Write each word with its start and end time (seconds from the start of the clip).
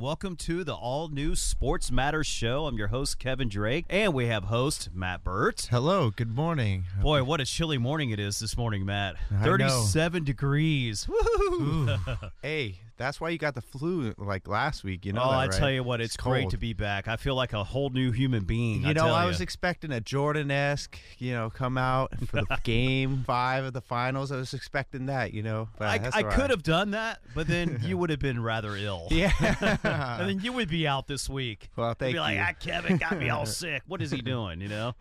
Welcome 0.00 0.36
to 0.36 0.62
the 0.62 0.76
all 0.76 1.08
new 1.08 1.34
Sports 1.34 1.90
Matters 1.90 2.28
show. 2.28 2.66
I'm 2.66 2.78
your 2.78 2.86
host, 2.86 3.18
Kevin 3.18 3.48
Drake, 3.48 3.84
and 3.90 4.14
we 4.14 4.26
have 4.26 4.44
host 4.44 4.90
Matt 4.94 5.24
Burt. 5.24 5.66
Hello, 5.72 6.10
good 6.14 6.32
morning. 6.36 6.84
Boy, 7.02 7.24
what 7.24 7.40
a 7.40 7.44
chilly 7.44 7.78
morning 7.78 8.10
it 8.10 8.20
is 8.20 8.38
this 8.38 8.56
morning, 8.56 8.86
Matt. 8.86 9.16
I 9.28 9.34
know. 9.44 9.58
37 9.58 10.22
degrees. 10.22 11.08
Woo! 11.08 11.96
Hey, 12.42 12.78
that's 12.98 13.20
why 13.20 13.30
you 13.30 13.38
got 13.38 13.54
the 13.54 13.62
flu 13.62 14.12
like 14.18 14.48
last 14.48 14.84
week. 14.84 15.06
You 15.06 15.12
know 15.12 15.22
oh, 15.22 15.30
that, 15.30 15.36
I 15.36 15.46
right? 15.46 15.52
tell 15.52 15.70
you 15.70 15.82
what, 15.82 16.00
it's, 16.00 16.16
great 16.16 16.42
cold. 16.42 16.50
to 16.50 16.58
be 16.58 16.72
back. 16.72 17.06
I 17.06 17.16
feel 17.16 17.36
like 17.36 17.52
a 17.52 17.62
whole 17.62 17.90
new 17.90 18.10
human 18.10 18.44
being. 18.44 18.82
You 18.82 18.88
I 18.88 18.92
know, 18.92 19.08
I 19.08 19.24
was 19.24 19.40
expecting 19.40 19.92
a 19.92 20.00
Jordan 20.00 20.50
esque, 20.50 20.98
you 21.18 21.32
know, 21.32 21.48
come 21.48 21.78
out 21.78 22.12
for 22.26 22.42
the 22.42 22.58
game 22.64 23.22
five 23.24 23.64
of 23.64 23.72
the 23.72 23.80
finals. 23.80 24.32
I 24.32 24.36
was 24.36 24.52
expecting 24.52 25.06
that, 25.06 25.32
you 25.32 25.42
know. 25.42 25.68
But 25.78 26.14
I, 26.14 26.18
I 26.18 26.22
could 26.24 26.50
have 26.50 26.62
done 26.62 26.90
that, 26.90 27.20
but 27.34 27.46
then 27.46 27.78
you 27.84 27.96
would 27.96 28.10
have 28.10 28.18
been 28.18 28.42
rather 28.42 28.76
ill. 28.76 29.06
Yeah. 29.10 29.32
and 29.82 30.28
then 30.28 30.40
you 30.40 30.52
would 30.52 30.68
be 30.68 30.86
out 30.86 31.06
this 31.06 31.28
week. 31.28 31.70
Well, 31.76 31.90
You'd 31.90 31.98
thank 31.98 32.14
be 32.14 32.20
like, 32.20 32.38
ah, 32.40 32.52
Kevin 32.58 32.96
got 32.96 33.16
me 33.16 33.30
all 33.30 33.46
sick. 33.46 33.82
What 33.86 34.02
is 34.02 34.10
he 34.10 34.20
doing? 34.20 34.60
You 34.60 34.68
know? 34.68 34.94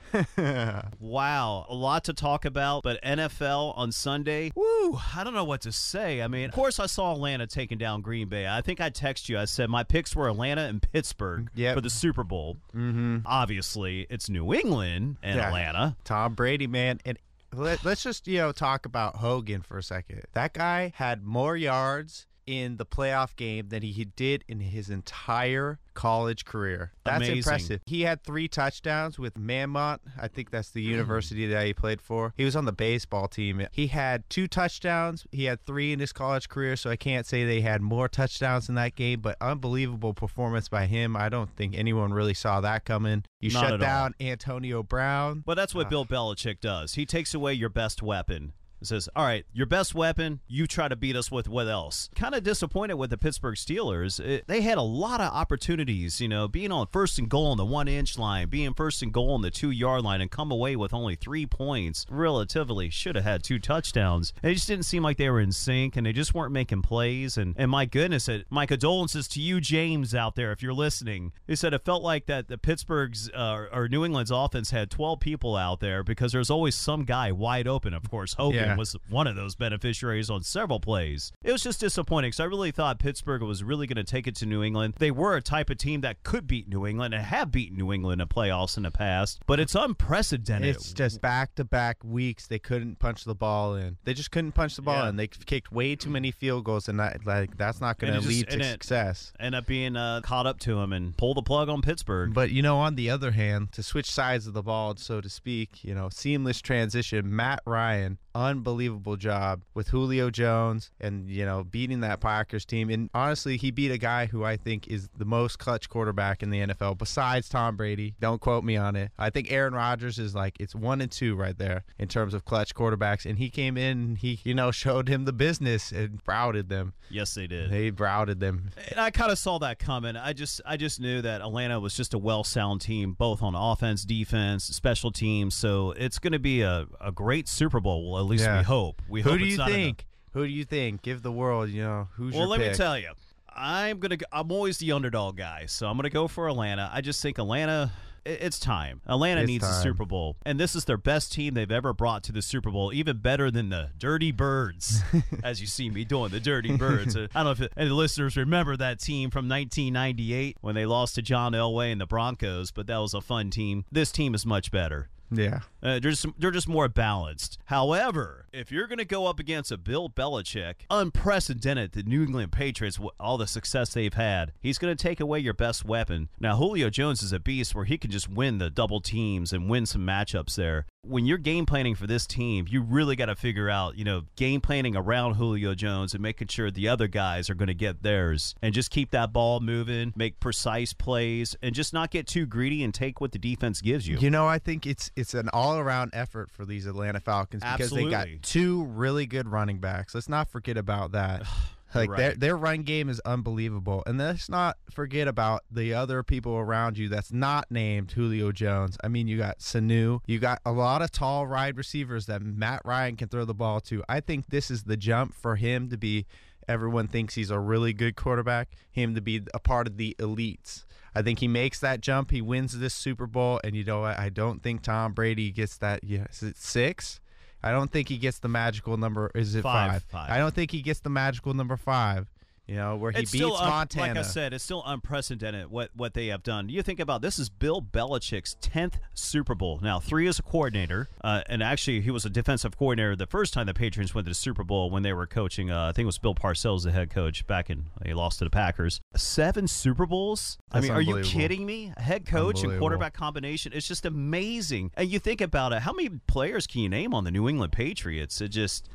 wow, 1.00 1.66
a 1.68 1.76
lot 1.76 2.04
to 2.06 2.14
talk 2.14 2.46
about. 2.46 2.84
But 2.84 3.02
NFL 3.04 3.76
on 3.76 3.92
Sunday, 3.92 4.52
woo, 4.56 5.00
I 5.16 5.24
don't 5.24 5.34
know 5.34 5.44
what 5.44 5.62
to 5.62 5.72
say. 5.72 6.22
I 6.22 6.28
mean, 6.28 6.46
of 6.46 6.52
course, 6.52 6.80
I 6.80 6.86
saw 6.86 7.14
Atlanta 7.14 7.48
taking 7.48 7.78
down 7.78 7.87
Green 8.02 8.28
Bay. 8.28 8.48
I 8.48 8.62
think 8.62 8.80
I 8.82 8.90
text 8.90 9.30
you. 9.30 9.38
I 9.38 9.46
said 9.46 9.70
my 9.70 9.84
picks 9.84 10.16
were 10.16 10.28
Atlanta 10.30 10.64
and 10.64 10.82
Pittsburgh 10.82 11.50
Yep. 11.56 11.76
for 11.76 11.82
the 11.82 11.90
Super 11.90 12.24
Bowl. 12.24 12.58
Mm-hmm. 12.76 13.20
Obviously, 13.26 14.06
it's 14.10 14.30
New 14.30 14.54
England 14.54 15.18
and 15.24 15.38
Yeah. 15.38 15.48
Atlanta. 15.48 15.96
Tom 16.04 16.34
Brady, 16.36 16.68
man, 16.68 17.00
and 17.06 17.18
let, 17.54 17.84
let's 17.86 18.04
just 18.04 18.28
you 18.28 18.38
know 18.40 18.52
talk 18.52 18.86
about 18.86 19.16
Hogan 19.18 19.62
for 19.62 19.78
a 19.78 19.84
second. 19.84 20.22
That 20.34 20.54
guy 20.54 20.92
had 20.96 21.24
more 21.24 21.56
yards 21.56 22.26
in 22.48 22.78
the 22.78 22.86
playoff 22.86 23.36
game 23.36 23.68
than 23.70 23.84
he 23.84 24.06
did 24.06 24.44
in 24.48 24.62
his 24.62 24.90
entire 24.90 25.80
college 25.94 26.46
career. 26.46 26.94
That's 27.04 27.18
Amazing. 27.18 27.38
impressive. 27.38 27.82
He 27.86 28.02
had 28.02 28.24
three 28.24 28.48
touchdowns 28.48 29.20
with 29.20 29.38
Monmouth. 29.38 30.00
I 30.20 30.28
think 30.28 30.50
that's 30.50 30.70
the 30.70 30.84
hmm. 30.84 30.92
university 30.92 31.48
that 31.48 31.66
he 31.66 31.74
played 31.74 32.02
for. 32.02 32.34
He 32.38 32.46
was 32.46 32.56
on 32.56 32.66
the 32.66 32.72
baseball 32.72 33.28
team. 33.28 33.66
He 33.72 33.88
had 33.88 34.30
two 34.30 34.48
touchdowns. 34.48 35.26
He 35.32 35.46
had 35.46 35.64
three 35.66 35.92
in 35.92 36.00
his 36.00 36.14
college 36.14 36.50
career, 36.50 36.76
so 36.76 36.90
I 36.90 36.96
can't 36.96 37.26
say 37.26 37.44
they 37.44 37.62
had 37.62 37.82
more 37.82 38.08
touchdowns 38.08 38.70
in 38.70 38.76
that 38.76 38.96
game, 38.96 39.20
but 39.20 39.38
unbelievable 39.42 40.14
performance 40.14 40.70
by 40.70 40.86
him. 40.86 41.16
I 41.16 41.30
don't 41.30 41.54
think 41.56 41.76
anyone 41.76 42.14
really 42.14 42.34
saw 42.34 42.62
that 42.62 42.86
coming. 42.86 43.24
You 43.42 43.52
Not 43.52 43.70
shut 43.70 43.80
down 43.80 44.14
Antonio 44.22 44.84
Brown. 44.84 45.44
But 45.46 45.56
that's 45.56 45.76
what 45.76 45.88
uh, 45.88 45.90
Bill 45.90 46.06
Belichick 46.06 46.62
does. 46.62 46.94
He 46.94 47.06
takes 47.06 47.34
away 47.34 47.54
your 47.54 47.70
best 47.70 48.02
weapon. 48.02 48.54
He 48.80 48.86
says, 48.86 49.10
"All 49.16 49.26
right, 49.26 49.46
your 49.54 49.66
best 49.66 49.96
weapon. 49.96 50.40
You 50.48 50.68
try 50.68 50.88
to 50.88 50.96
beat 50.96 51.16
us 51.16 51.32
with 51.32 51.48
what 51.48 51.68
else?" 51.68 52.10
Kind 52.16 52.36
of 52.36 52.44
disappointed 52.44 52.96
with 52.96 53.10
the 53.10 53.18
Pittsburgh 53.18 53.56
Steelers. 53.56 54.20
It- 54.20 54.48
they 54.48 54.62
had 54.62 54.78
a 54.78 54.82
lot 54.84 55.20
of 55.22 55.32
opportunities, 55.34 56.22
you 56.22 56.28
know, 56.28 56.48
being 56.48 56.72
on 56.72 56.88
first 56.92 57.18
and 57.20 57.28
goal 57.30 57.48
on 57.48 57.58
the 57.58 57.66
one 57.66 57.88
inch 57.88 58.18
line, 58.18 58.48
being 58.50 58.74
first 58.74 59.02
and 59.02 59.12
goal 59.12 59.32
on 59.34 59.42
the 59.42 59.52
two 59.52 59.72
yard 59.72 60.04
line, 60.04 60.22
and 60.22 60.30
come 60.32 60.52
away 60.52 60.76
with 60.76 60.94
only 60.94 61.16
three 61.16 61.46
points. 61.46 62.06
Relatively, 62.10 62.90
should 62.90 63.16
have 63.16 63.24
had 63.24 63.44
two 63.44 63.60
touchdowns. 63.60 64.34
It 64.44 64.54
just 64.54 64.68
didn't 64.68 64.86
seem 64.86 65.04
like 65.04 65.18
they 65.18 65.30
were 65.30 65.40
in 65.40 65.52
sync, 65.52 65.96
and 65.96 66.06
they 66.06 66.14
just 66.14 66.34
weren't 66.34 66.52
making 66.54 66.82
plays. 66.84 67.38
And 67.38 67.56
and 67.58 67.72
my 67.72 67.86
goodness, 67.86 68.28
it, 68.28 68.46
my 68.50 68.66
condolences 68.66 69.28
to 69.30 69.42
you, 69.42 69.60
James, 69.60 70.14
out 70.14 70.36
there, 70.36 70.52
if 70.52 70.62
you're 70.62 70.74
listening. 70.74 71.32
He 71.48 71.56
said 71.56 71.74
it 71.74 71.84
felt 71.86 72.04
like 72.04 72.26
that 72.28 72.48
the 72.48 72.58
Pittsburgh's 72.58 73.30
uh, 73.34 73.66
or 73.72 73.88
New 73.88 74.06
England's 74.06 74.32
offense 74.32 74.72
had 74.72 74.90
12 74.92 75.20
people 75.20 75.56
out 75.56 75.80
there 75.80 76.04
because 76.04 76.32
there's 76.32 76.50
always 76.50 76.76
some 76.76 77.04
guy 77.06 77.32
wide 77.32 77.68
open. 77.68 77.94
Of 77.94 78.10
course, 78.10 78.34
Hogan 78.34 78.60
Yeah. 78.66 78.67
Was 78.76 78.96
one 79.10 79.28
of 79.28 79.36
those 79.36 79.56
beneficiaries 79.56 80.30
on 80.30 80.42
several 80.44 80.80
plays. 80.80 81.32
It 81.44 81.52
was 81.52 81.62
just 81.62 81.80
disappointing 81.80 82.30
because 82.30 82.40
I 82.40 82.46
really 82.46 82.72
thought 82.72 83.00
Pittsburgh 83.00 83.44
was 83.44 83.64
really 83.64 83.88
going 83.88 83.98
to 83.98 84.04
take 84.04 84.28
it 84.28 84.36
to 84.38 84.46
New 84.46 84.64
England. 84.64 84.96
They 84.98 85.12
were 85.12 85.36
a 85.36 85.42
type 85.42 85.70
of 85.70 85.78
team 85.78 86.02
that 86.02 86.24
could 86.24 86.48
beat 86.48 86.68
New 86.68 86.86
England 86.88 87.14
and 87.14 87.24
have 87.24 87.52
beaten 87.52 87.78
New 87.78 87.94
England 87.94 88.22
in 88.22 88.28
playoffs 88.28 88.78
in 88.78 88.84
the 88.84 88.92
past, 88.92 89.42
but 89.46 89.60
it's 89.60 89.76
unprecedented. 89.76 90.76
It's 90.76 90.94
just 90.94 91.22
back 91.22 91.56
to 91.56 91.64
back 91.66 91.98
weeks 92.04 92.48
they 92.48 92.60
couldn't 92.60 93.00
punch 93.00 93.24
the 93.24 93.36
ball 93.36 93.76
in. 93.76 93.98
They 94.04 94.14
just 94.14 94.32
couldn't 94.32 94.54
punch 94.54 94.76
the 94.76 94.82
ball 94.82 95.04
Yeah. 95.04 95.10
in. 95.10 95.16
They 95.18 95.28
kicked 95.28 95.72
way 95.72 95.96
too 95.96 96.10
many 96.10 96.32
field 96.32 96.64
goals, 96.66 96.88
and 96.88 97.00
that 97.00 97.26
like 97.26 97.58
that's 97.58 97.82
not 97.82 97.98
going 98.00 98.14
to 98.14 98.28
lead 98.28 98.50
to 98.50 98.64
success. 98.64 99.32
End 99.40 99.56
up 99.56 99.66
being 99.66 99.96
uh, 99.96 100.22
caught 100.24 100.48
up 100.48 100.60
to 100.62 100.80
him 100.80 100.94
and 100.94 101.16
pull 101.18 101.34
the 101.34 101.42
plug 101.42 101.70
on 101.70 101.82
Pittsburgh. 101.82 102.34
But 102.34 102.52
you 102.52 102.62
know, 102.62 102.78
on 102.80 102.96
the 102.96 103.10
other 103.10 103.32
hand, 103.32 103.72
to 103.74 103.84
switch 103.84 104.10
sides 104.10 104.48
of 104.48 104.54
the 104.54 104.64
ball, 104.64 104.96
so 104.98 105.22
to 105.22 105.30
speak, 105.30 105.84
you 105.84 105.94
know, 105.94 106.10
seamless 106.10 106.62
transition. 106.62 107.36
Matt 107.36 107.62
Ryan, 107.66 108.18
unbelievable 108.38 109.16
job 109.16 109.64
with 109.74 109.90
Julio 109.90 110.30
Jones, 110.30 110.92
and 111.00 111.30
you 111.30 111.46
know, 111.46 111.64
beating 111.64 112.02
that 112.02 112.20
Packers 112.20 112.66
team. 112.66 112.90
And 112.90 113.10
honestly, 113.14 113.58
he 113.58 113.72
beat 113.72 113.92
a 113.92 113.98
guy 113.98 114.28
who 114.28 114.44
I 114.44 114.58
think 114.58 114.88
is 114.88 115.10
the 115.18 115.26
most 115.26 115.60
clutch 115.60 115.90
quarterback 115.90 116.44
in 116.44 116.50
the 116.50 116.60
NFL, 116.60 116.98
besides 116.98 117.50
Tom 117.50 117.76
Brady. 117.76 118.16
Don't 118.20 118.40
quote 118.40 118.64
me 118.64 118.78
on 118.78 118.96
it. 118.96 119.12
I 119.18 119.30
think 119.30 119.52
Aaron 119.52 119.74
Rodgers 119.74 120.20
is 120.20 120.36
like 120.36 120.58
it's 120.60 120.76
one 120.76 121.02
and 121.02 121.12
two 121.12 121.36
right 121.36 121.58
there 121.58 121.84
in 121.98 122.08
terms 122.08 122.34
of 122.34 122.46
clutch 122.46 122.76
quarterbacks. 122.76 123.26
And 123.26 123.38
he 123.38 123.50
came 123.50 123.78
in, 123.78 123.98
and 123.98 124.18
he 124.18 124.40
you 124.44 124.54
know 124.54 124.72
showed 124.78 125.10
him 125.10 125.26
the 125.26 125.34
business 125.34 125.92
and 125.92 126.24
browted 126.24 126.70
them. 126.70 126.94
yes, 127.10 127.34
they 127.34 127.48
did. 127.48 127.72
They 127.72 127.90
browted 127.90 128.40
them. 128.40 128.70
And 128.90 129.00
I 129.00 129.10
kind 129.12 129.32
of 129.32 129.40
saw 129.40 129.58
that 129.60 129.80
coming. 129.80 130.16
I 130.16 130.34
just 130.34 130.62
I 130.66 130.78
just 130.78 131.00
knew 131.00 131.22
that 131.22 131.42
Atlanta 131.42 131.80
was 131.80 131.96
just 131.96 132.14
a 132.14 132.18
well 132.18 132.44
sound 132.44 132.82
team, 132.82 133.14
both 133.14 133.42
on 133.42 133.56
offense, 133.56 134.04
defense, 134.04 134.64
special 134.64 135.12
teams. 135.12 135.56
So 135.56 135.92
it's 135.92 136.20
going 136.20 136.34
to 136.34 136.40
be 136.40 136.62
a, 136.62 136.88
a 137.02 137.12
great 137.12 137.48
Super 137.48 137.80
Bowl. 137.80 138.12
Well, 138.12 138.27
least 138.28 138.44
Yeah. 138.44 138.60
we 138.60 138.64
hope. 138.64 139.02
We 139.10 139.22
Who 139.22 139.30
hope 139.32 139.40
do 139.40 139.46
it's 139.46 139.52
you 139.54 139.58
not 139.58 139.70
enough. 139.70 139.76
think? 139.82 140.06
Who 140.34 140.46
do 140.46 140.52
you 140.52 140.66
think? 140.66 141.02
Give 141.02 141.22
the 141.24 141.32
world, 141.32 141.70
you 141.70 141.82
know, 141.84 142.08
who's 142.14 142.34
Well, 142.34 142.42
your 142.44 142.50
let 142.50 142.60
me 142.60 142.68
pick? 142.68 142.78
tell 142.78 142.98
you, 143.00 143.12
I'm 143.56 144.00
gonna. 144.00 144.18
go- 144.18 144.26
I'm 144.32 144.52
always 144.52 144.78
the 144.78 144.92
underdog 144.92 145.36
guy, 145.38 145.66
so 145.66 145.88
I'm 145.88 145.96
gonna 145.98 146.10
go 146.12 146.28
for 146.28 146.48
Atlanta. 146.48 146.90
I 146.94 147.02
just 147.02 147.22
think 147.24 147.40
Atlanta. 147.40 147.92
i- 148.26 148.30
It's 148.30 148.60
time. 148.60 149.02
Atlanta 149.08 149.42
It's 149.42 149.48
needs 149.48 149.64
a 149.64 149.68
time. 149.72 149.82
Super 149.84 150.06
Bowl, 150.06 150.36
and 150.46 150.60
this 150.60 150.76
is 150.76 150.84
their 150.86 150.98
best 150.98 151.32
team 151.32 151.54
they've 151.56 151.72
ever 151.72 151.92
brought 151.94 152.24
to 152.26 152.32
the 152.34 152.42
Super 152.44 152.70
Bowl, 152.70 152.92
even 152.94 153.18
better 153.18 153.50
than 153.50 153.70
the 153.70 153.90
Dirty 153.98 154.32
Birds, 154.34 155.02
as 155.44 155.60
you 155.62 155.66
see 155.66 155.90
me 155.90 156.04
doing 156.04 156.30
the 156.32 156.40
Dirty 156.42 156.76
Birds. 156.76 157.16
Uh, 157.18 157.28
I 157.34 157.40
don't 157.40 157.46
know 157.46 157.52
if 157.52 157.62
it, 157.62 157.74
any 157.78 157.90
listeners 157.90 158.36
remember 158.38 158.76
that 158.78 159.00
team 159.00 159.32
from 159.32 159.48
1998 159.50 160.58
when 160.62 160.76
they 160.76 160.86
lost 160.86 161.16
to 161.16 161.22
John 161.22 161.54
Elway 161.54 161.92
and 161.92 162.00
the 162.02 162.06
Broncos, 162.06 162.70
but 162.72 162.86
that 162.88 162.98
was 162.98 163.14
a 163.14 163.22
fun 163.22 163.50
team. 163.50 163.86
This 163.92 164.12
team 164.12 164.36
is 164.36 164.46
much 164.46 164.72
better. 164.72 165.08
Yeah. 165.32 165.60
Uh, 165.84 166.00
they're 166.00 166.12
just 166.12 166.26
they're 166.38 166.52
just 166.52 166.68
more 166.68 166.88
balanced. 166.88 167.58
However, 167.66 168.46
if 168.54 168.72
you're 168.72 168.88
going 168.88 168.98
to 168.98 169.06
go 169.06 169.28
up 169.28 169.40
against 169.40 169.72
a 169.72 169.78
Bill 169.78 170.10
Belichick, 170.10 170.76
unprecedented, 170.90 171.92
the 171.92 172.04
New 172.04 172.24
England 172.24 172.52
Patriots, 172.52 173.00
all 173.20 173.38
the 173.38 173.48
success 173.48 173.94
they've 173.94 174.14
had, 174.14 174.54
he's 174.60 174.78
going 174.78 174.96
to 174.96 175.02
take 175.02 175.20
away 175.20 175.40
your 175.40 175.54
best 175.54 175.86
weapon. 175.86 176.30
Now, 176.40 176.56
Julio 176.56 176.90
Jones 176.90 177.22
is 177.22 177.34
a 177.34 177.40
beast 177.40 177.76
where 177.76 177.86
he 177.86 177.98
can 177.98 178.12
just 178.12 178.30
win 178.30 178.58
the 178.58 178.70
double 178.70 179.02
teams 179.02 179.54
and 179.54 179.70
win 179.70 179.86
some 179.86 180.06
matchups 180.06 180.56
there. 180.56 180.86
When 181.08 181.26
you're 181.26 181.38
game 181.38 181.66
planning 181.66 181.96
for 181.96 182.08
this 182.08 182.28
team, 182.28 182.66
you 182.70 182.82
really 182.82 183.16
got 183.16 183.28
to 183.28 183.36
figure 183.36 183.70
out, 183.70 183.98
you 183.98 184.04
know, 184.04 184.24
game 184.36 184.62
planning 184.62 184.96
around 184.96 185.36
Julio 185.36 185.74
Jones 185.74 186.14
and 186.14 186.22
making 186.22 186.48
sure 186.48 186.70
the 186.70 186.88
other 186.88 187.08
guys 187.08 187.50
are 187.50 187.56
going 187.56 187.68
to 187.68 187.74
get 187.74 188.04
theirs 188.04 188.56
and 188.62 188.74
just 188.74 188.92
keep 188.92 189.12
that 189.12 189.32
ball 189.32 189.60
moving, 189.60 190.14
make 190.16 190.40
precise 190.40 190.94
plays, 190.94 191.56
and 191.62 191.74
just 191.74 191.94
not 191.94 192.12
get 192.12 192.28
too 192.28 192.46
greedy 192.46 192.84
and 192.84 192.94
take 192.94 193.22
what 193.22 193.32
the 193.32 193.40
defense 193.40 193.82
gives 193.82 194.08
you. 194.08 194.18
You 194.18 194.30
know, 194.30 194.48
I 194.48 194.60
think 194.60 194.86
it's 194.86 195.12
it's 195.16 195.34
an 195.34 195.50
all 195.54 195.78
around 195.78 196.12
effort 196.14 196.52
for 196.52 196.66
these 196.66 196.86
Atlanta 196.86 197.20
Falcons 197.20 197.64
because 197.64 197.92
they 197.92 198.10
got 198.10 198.28
two 198.42 198.84
really 198.86 199.26
good 199.26 199.48
running 199.48 199.80
backs. 199.80 200.14
Let's 200.14 200.30
not 200.30 200.50
forget 200.50 200.78
about 200.78 201.14
that. 201.14 201.44
Like 201.96 202.10
Right. 202.10 202.18
their 202.18 202.34
their 202.36 202.58
run 202.58 202.84
game 202.84 203.08
is 203.10 203.20
unbelievable, 203.22 204.04
and 204.06 204.18
let's 204.18 204.50
not 204.50 204.78
forget 204.92 205.28
about 205.28 205.64
the 205.72 205.94
other 205.94 206.22
people 206.22 206.54
around 206.56 206.98
you 206.98 207.08
that's 207.10 207.32
not 207.32 207.72
named 207.72 208.12
Julio 208.12 208.52
Jones. 208.52 208.98
I 209.04 209.08
mean, 209.08 209.28
you 209.28 209.38
got 209.38 209.60
Sanu, 209.60 210.20
you 210.28 210.38
got 210.40 210.60
a 210.66 210.72
lot 210.72 211.02
of 211.02 211.12
tall 211.12 211.48
wide 211.48 211.78
receivers 211.78 212.26
that 212.26 212.42
Matt 212.42 212.82
Ryan 212.84 213.16
can 213.16 213.30
throw 213.30 213.46
the 213.46 213.54
ball 213.54 213.80
to. 213.82 214.04
I 214.10 214.20
think 214.20 214.48
this 214.50 214.70
is 214.70 214.84
the 214.84 214.98
jump 214.98 215.34
for 215.34 215.56
him 215.56 215.90
to 215.90 215.98
be. 215.98 216.26
Everyone 216.68 217.08
thinks 217.08 217.36
he's 217.36 217.50
a 217.52 217.60
really 217.60 217.94
good 217.94 218.18
quarterback. 218.18 218.68
Him 218.92 219.16
to 219.16 219.22
be 219.22 219.42
a 219.54 219.60
part 219.60 219.88
of 219.88 219.96
the 219.96 220.14
elites. 220.20 220.84
I 221.16 221.22
think 221.22 221.40
he 221.40 221.48
makes 221.48 221.80
that 221.80 222.02
jump. 222.02 222.32
He 222.32 222.42
wins 222.42 222.78
this 222.78 222.94
Super 222.94 223.26
Bowl, 223.26 223.62
and 223.64 223.74
you 223.74 223.86
know 223.86 224.02
what? 224.02 224.20
I 224.20 224.28
don't 224.28 224.62
think 224.62 224.82
Tom 224.82 225.14
Brady 225.14 225.50
gets 225.52 225.78
that. 225.78 226.04
Yeah, 226.04 226.26
is 226.30 226.44
it 226.44 226.58
six? 226.58 227.22
I 227.64 227.72
don't 227.72 227.92
think 227.92 228.08
he 228.08 228.18
gets 228.18 228.40
the 228.40 228.48
magical 228.48 228.98
number. 228.98 229.32
Is 229.34 229.56
it 229.56 229.62
Five. 229.64 229.92
five? 229.92 230.04
Five. 230.04 230.32
I 230.32 230.38
don't 230.38 230.54
think 230.54 230.72
he 230.72 230.82
gets 230.82 231.00
the 231.00 231.10
magical 231.10 231.54
number 231.54 231.76
five. 231.78 232.28
You 232.68 232.76
know, 232.76 232.96
where 232.98 233.12
he 233.12 233.20
it's 233.22 233.32
beats 233.32 233.44
still 233.44 233.56
un- 233.56 233.70
Montana. 233.70 234.08
Like 234.08 234.18
I 234.18 234.22
said, 234.24 234.54
it's 234.54 234.64
still 234.64 234.84
unprecedented 234.86 235.72
what 235.72 235.92
what 235.96 236.14
they 236.14 236.28
have 236.28 236.44
done. 236.44 236.70
You 236.70 236.82
think 236.82 237.00
about 237.00 237.22
this 237.22 237.40
is 237.40 237.50
Bill 237.50 237.82
Belichick's 237.82 238.58
tenth 238.60 238.98
Super 239.14 239.56
Bowl. 239.56 239.80
Now 239.82 240.00
three 240.00 240.28
as 240.28 240.38
a 240.40 240.44
coordinator, 240.44 241.10
uh, 241.24 241.42
and 241.48 241.64
actually 241.64 242.02
he 242.02 242.12
was 242.12 242.26
a 242.26 242.30
defensive 242.30 242.78
coordinator 242.78 243.16
the 243.16 243.26
first 243.26 243.54
time 243.54 243.68
the 243.68 243.74
Patriots 243.74 244.14
went 244.14 244.26
to 244.26 244.32
the 244.32 244.36
Super 244.36 244.64
Bowl 244.64 244.90
when 244.90 245.04
they 245.04 245.14
were 245.14 245.26
coaching. 245.28 245.72
Uh, 245.72 245.86
I 245.88 245.92
think 245.94 246.04
it 246.04 246.08
was 246.08 246.18
Bill 246.18 246.36
Parcells, 246.36 246.84
the 246.84 246.92
head 246.92 247.10
coach 247.10 247.48
back 247.48 247.70
in. 247.70 247.86
They 248.04 248.14
lost 248.14 248.40
to 248.40 248.44
the 248.46 248.50
Packers. 248.52 249.00
Seven 249.16 249.68
Super 249.68 250.06
Bowls. 250.06 250.58
I 250.72 250.82
mean, 250.82 250.92
are 250.92 251.02
you 251.02 251.22
kidding 251.22 251.66
me? 251.66 251.94
Head 251.98 252.26
coach 252.26 252.64
and 252.64 252.78
quarterback 252.80 253.14
combination. 253.14 253.72
It's 253.74 253.88
just 253.88 254.06
amazing. 254.06 254.92
And 254.96 255.10
you 255.10 255.20
think 255.20 255.40
about 255.42 255.72
it. 255.74 255.80
How 255.80 255.94
many 255.94 256.10
players 256.28 256.68
can 256.68 256.82
you 256.82 256.90
name 256.90 257.14
on 257.14 257.24
the 257.24 257.32
New 257.32 257.48
England 257.48 257.72
Patriots? 257.72 258.42
It 258.42 258.50
just 258.50 258.90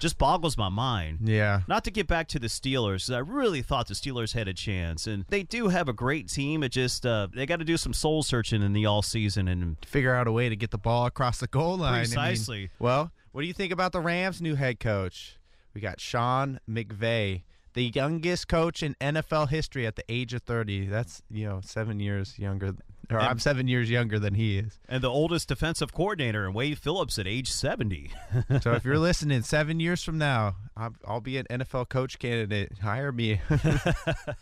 just 0.00 0.16
boggles 0.18 0.56
my 0.56 0.68
mind. 0.70 1.18
yeah. 1.24 1.60
Not 1.68 1.84
to 1.84 1.90
get 1.90 2.06
back 2.06 2.28
to 2.28 2.38
the 2.38 2.46
Steelers, 2.46 3.14
I 3.18 3.22
really 3.22 3.62
thought 3.62 3.88
the 3.88 3.94
Steelers 3.94 4.32
had 4.32 4.46
a 4.46 4.54
chance, 4.54 5.08
and 5.08 5.24
they 5.28 5.42
do 5.42 5.66
have 5.66 5.88
a 5.88 5.92
great 5.92 6.28
team. 6.28 6.62
It 6.62 6.68
just 6.68 7.04
uh, 7.04 7.26
they 7.34 7.46
got 7.46 7.58
to 7.58 7.64
do 7.64 7.76
some 7.76 7.92
soul 7.92 8.22
searching 8.22 8.62
in 8.62 8.72
the 8.74 8.86
all 8.86 9.02
season 9.02 9.48
and 9.48 9.76
Figure 9.84 10.14
out 10.14 10.28
a 10.28 10.32
way 10.32 10.48
to 10.48 10.54
get 10.54 10.70
the 10.70 10.78
ball 10.78 11.06
across 11.06 11.40
the 11.40 11.48
goal 11.48 11.78
line. 11.78 11.94
I 11.94 11.96
mean, 11.96 12.04
Precisely. 12.04 12.70
well, 12.78 13.10
what 13.32 13.40
do 13.40 13.48
you 13.48 13.52
think 13.52 13.72
about 13.72 13.90
the 13.90 13.98
Rams' 13.98 14.40
new 14.40 14.54
head 14.54 14.78
coach? 14.78 15.36
We 15.74 15.80
got 15.80 15.98
Sean 15.98 16.60
McVay, 16.70 17.42
the 17.74 17.90
youngest 17.92 18.46
coach 18.46 18.84
in 18.84 18.94
NFL 19.00 19.48
history 19.48 19.84
at 19.84 19.96
the 19.96 20.04
age 20.08 20.32
of 20.32 20.42
30. 20.42 20.86
That's, 20.86 21.20
you 21.28 21.48
know, 21.48 21.60
seven 21.60 21.98
years 21.98 22.38
younger. 22.38 22.76
Or 23.10 23.18
I'm 23.18 23.38
seven 23.38 23.68
years 23.68 23.88
younger 23.90 24.18
than 24.18 24.34
he 24.34 24.58
is. 24.58 24.78
and 24.88 25.02
the 25.02 25.08
oldest 25.10 25.48
defensive 25.48 25.92
coordinator, 25.94 26.44
and 26.44 26.54
Wade 26.54 26.78
Phillips 26.78 27.18
at 27.18 27.26
age 27.26 27.50
seventy. 27.50 28.10
So 28.62 28.72
if 28.72 28.84
you're 28.84 28.98
listening, 28.98 29.42
seven 29.42 29.80
years 29.80 30.02
from 30.02 30.18
now, 30.18 30.56
I'll, 30.76 30.94
I'll 31.06 31.20
be 31.20 31.38
an 31.38 31.46
NFL 31.50 31.88
coach 31.88 32.18
candidate. 32.18 32.72
Hire 32.82 33.10
me. 33.12 33.40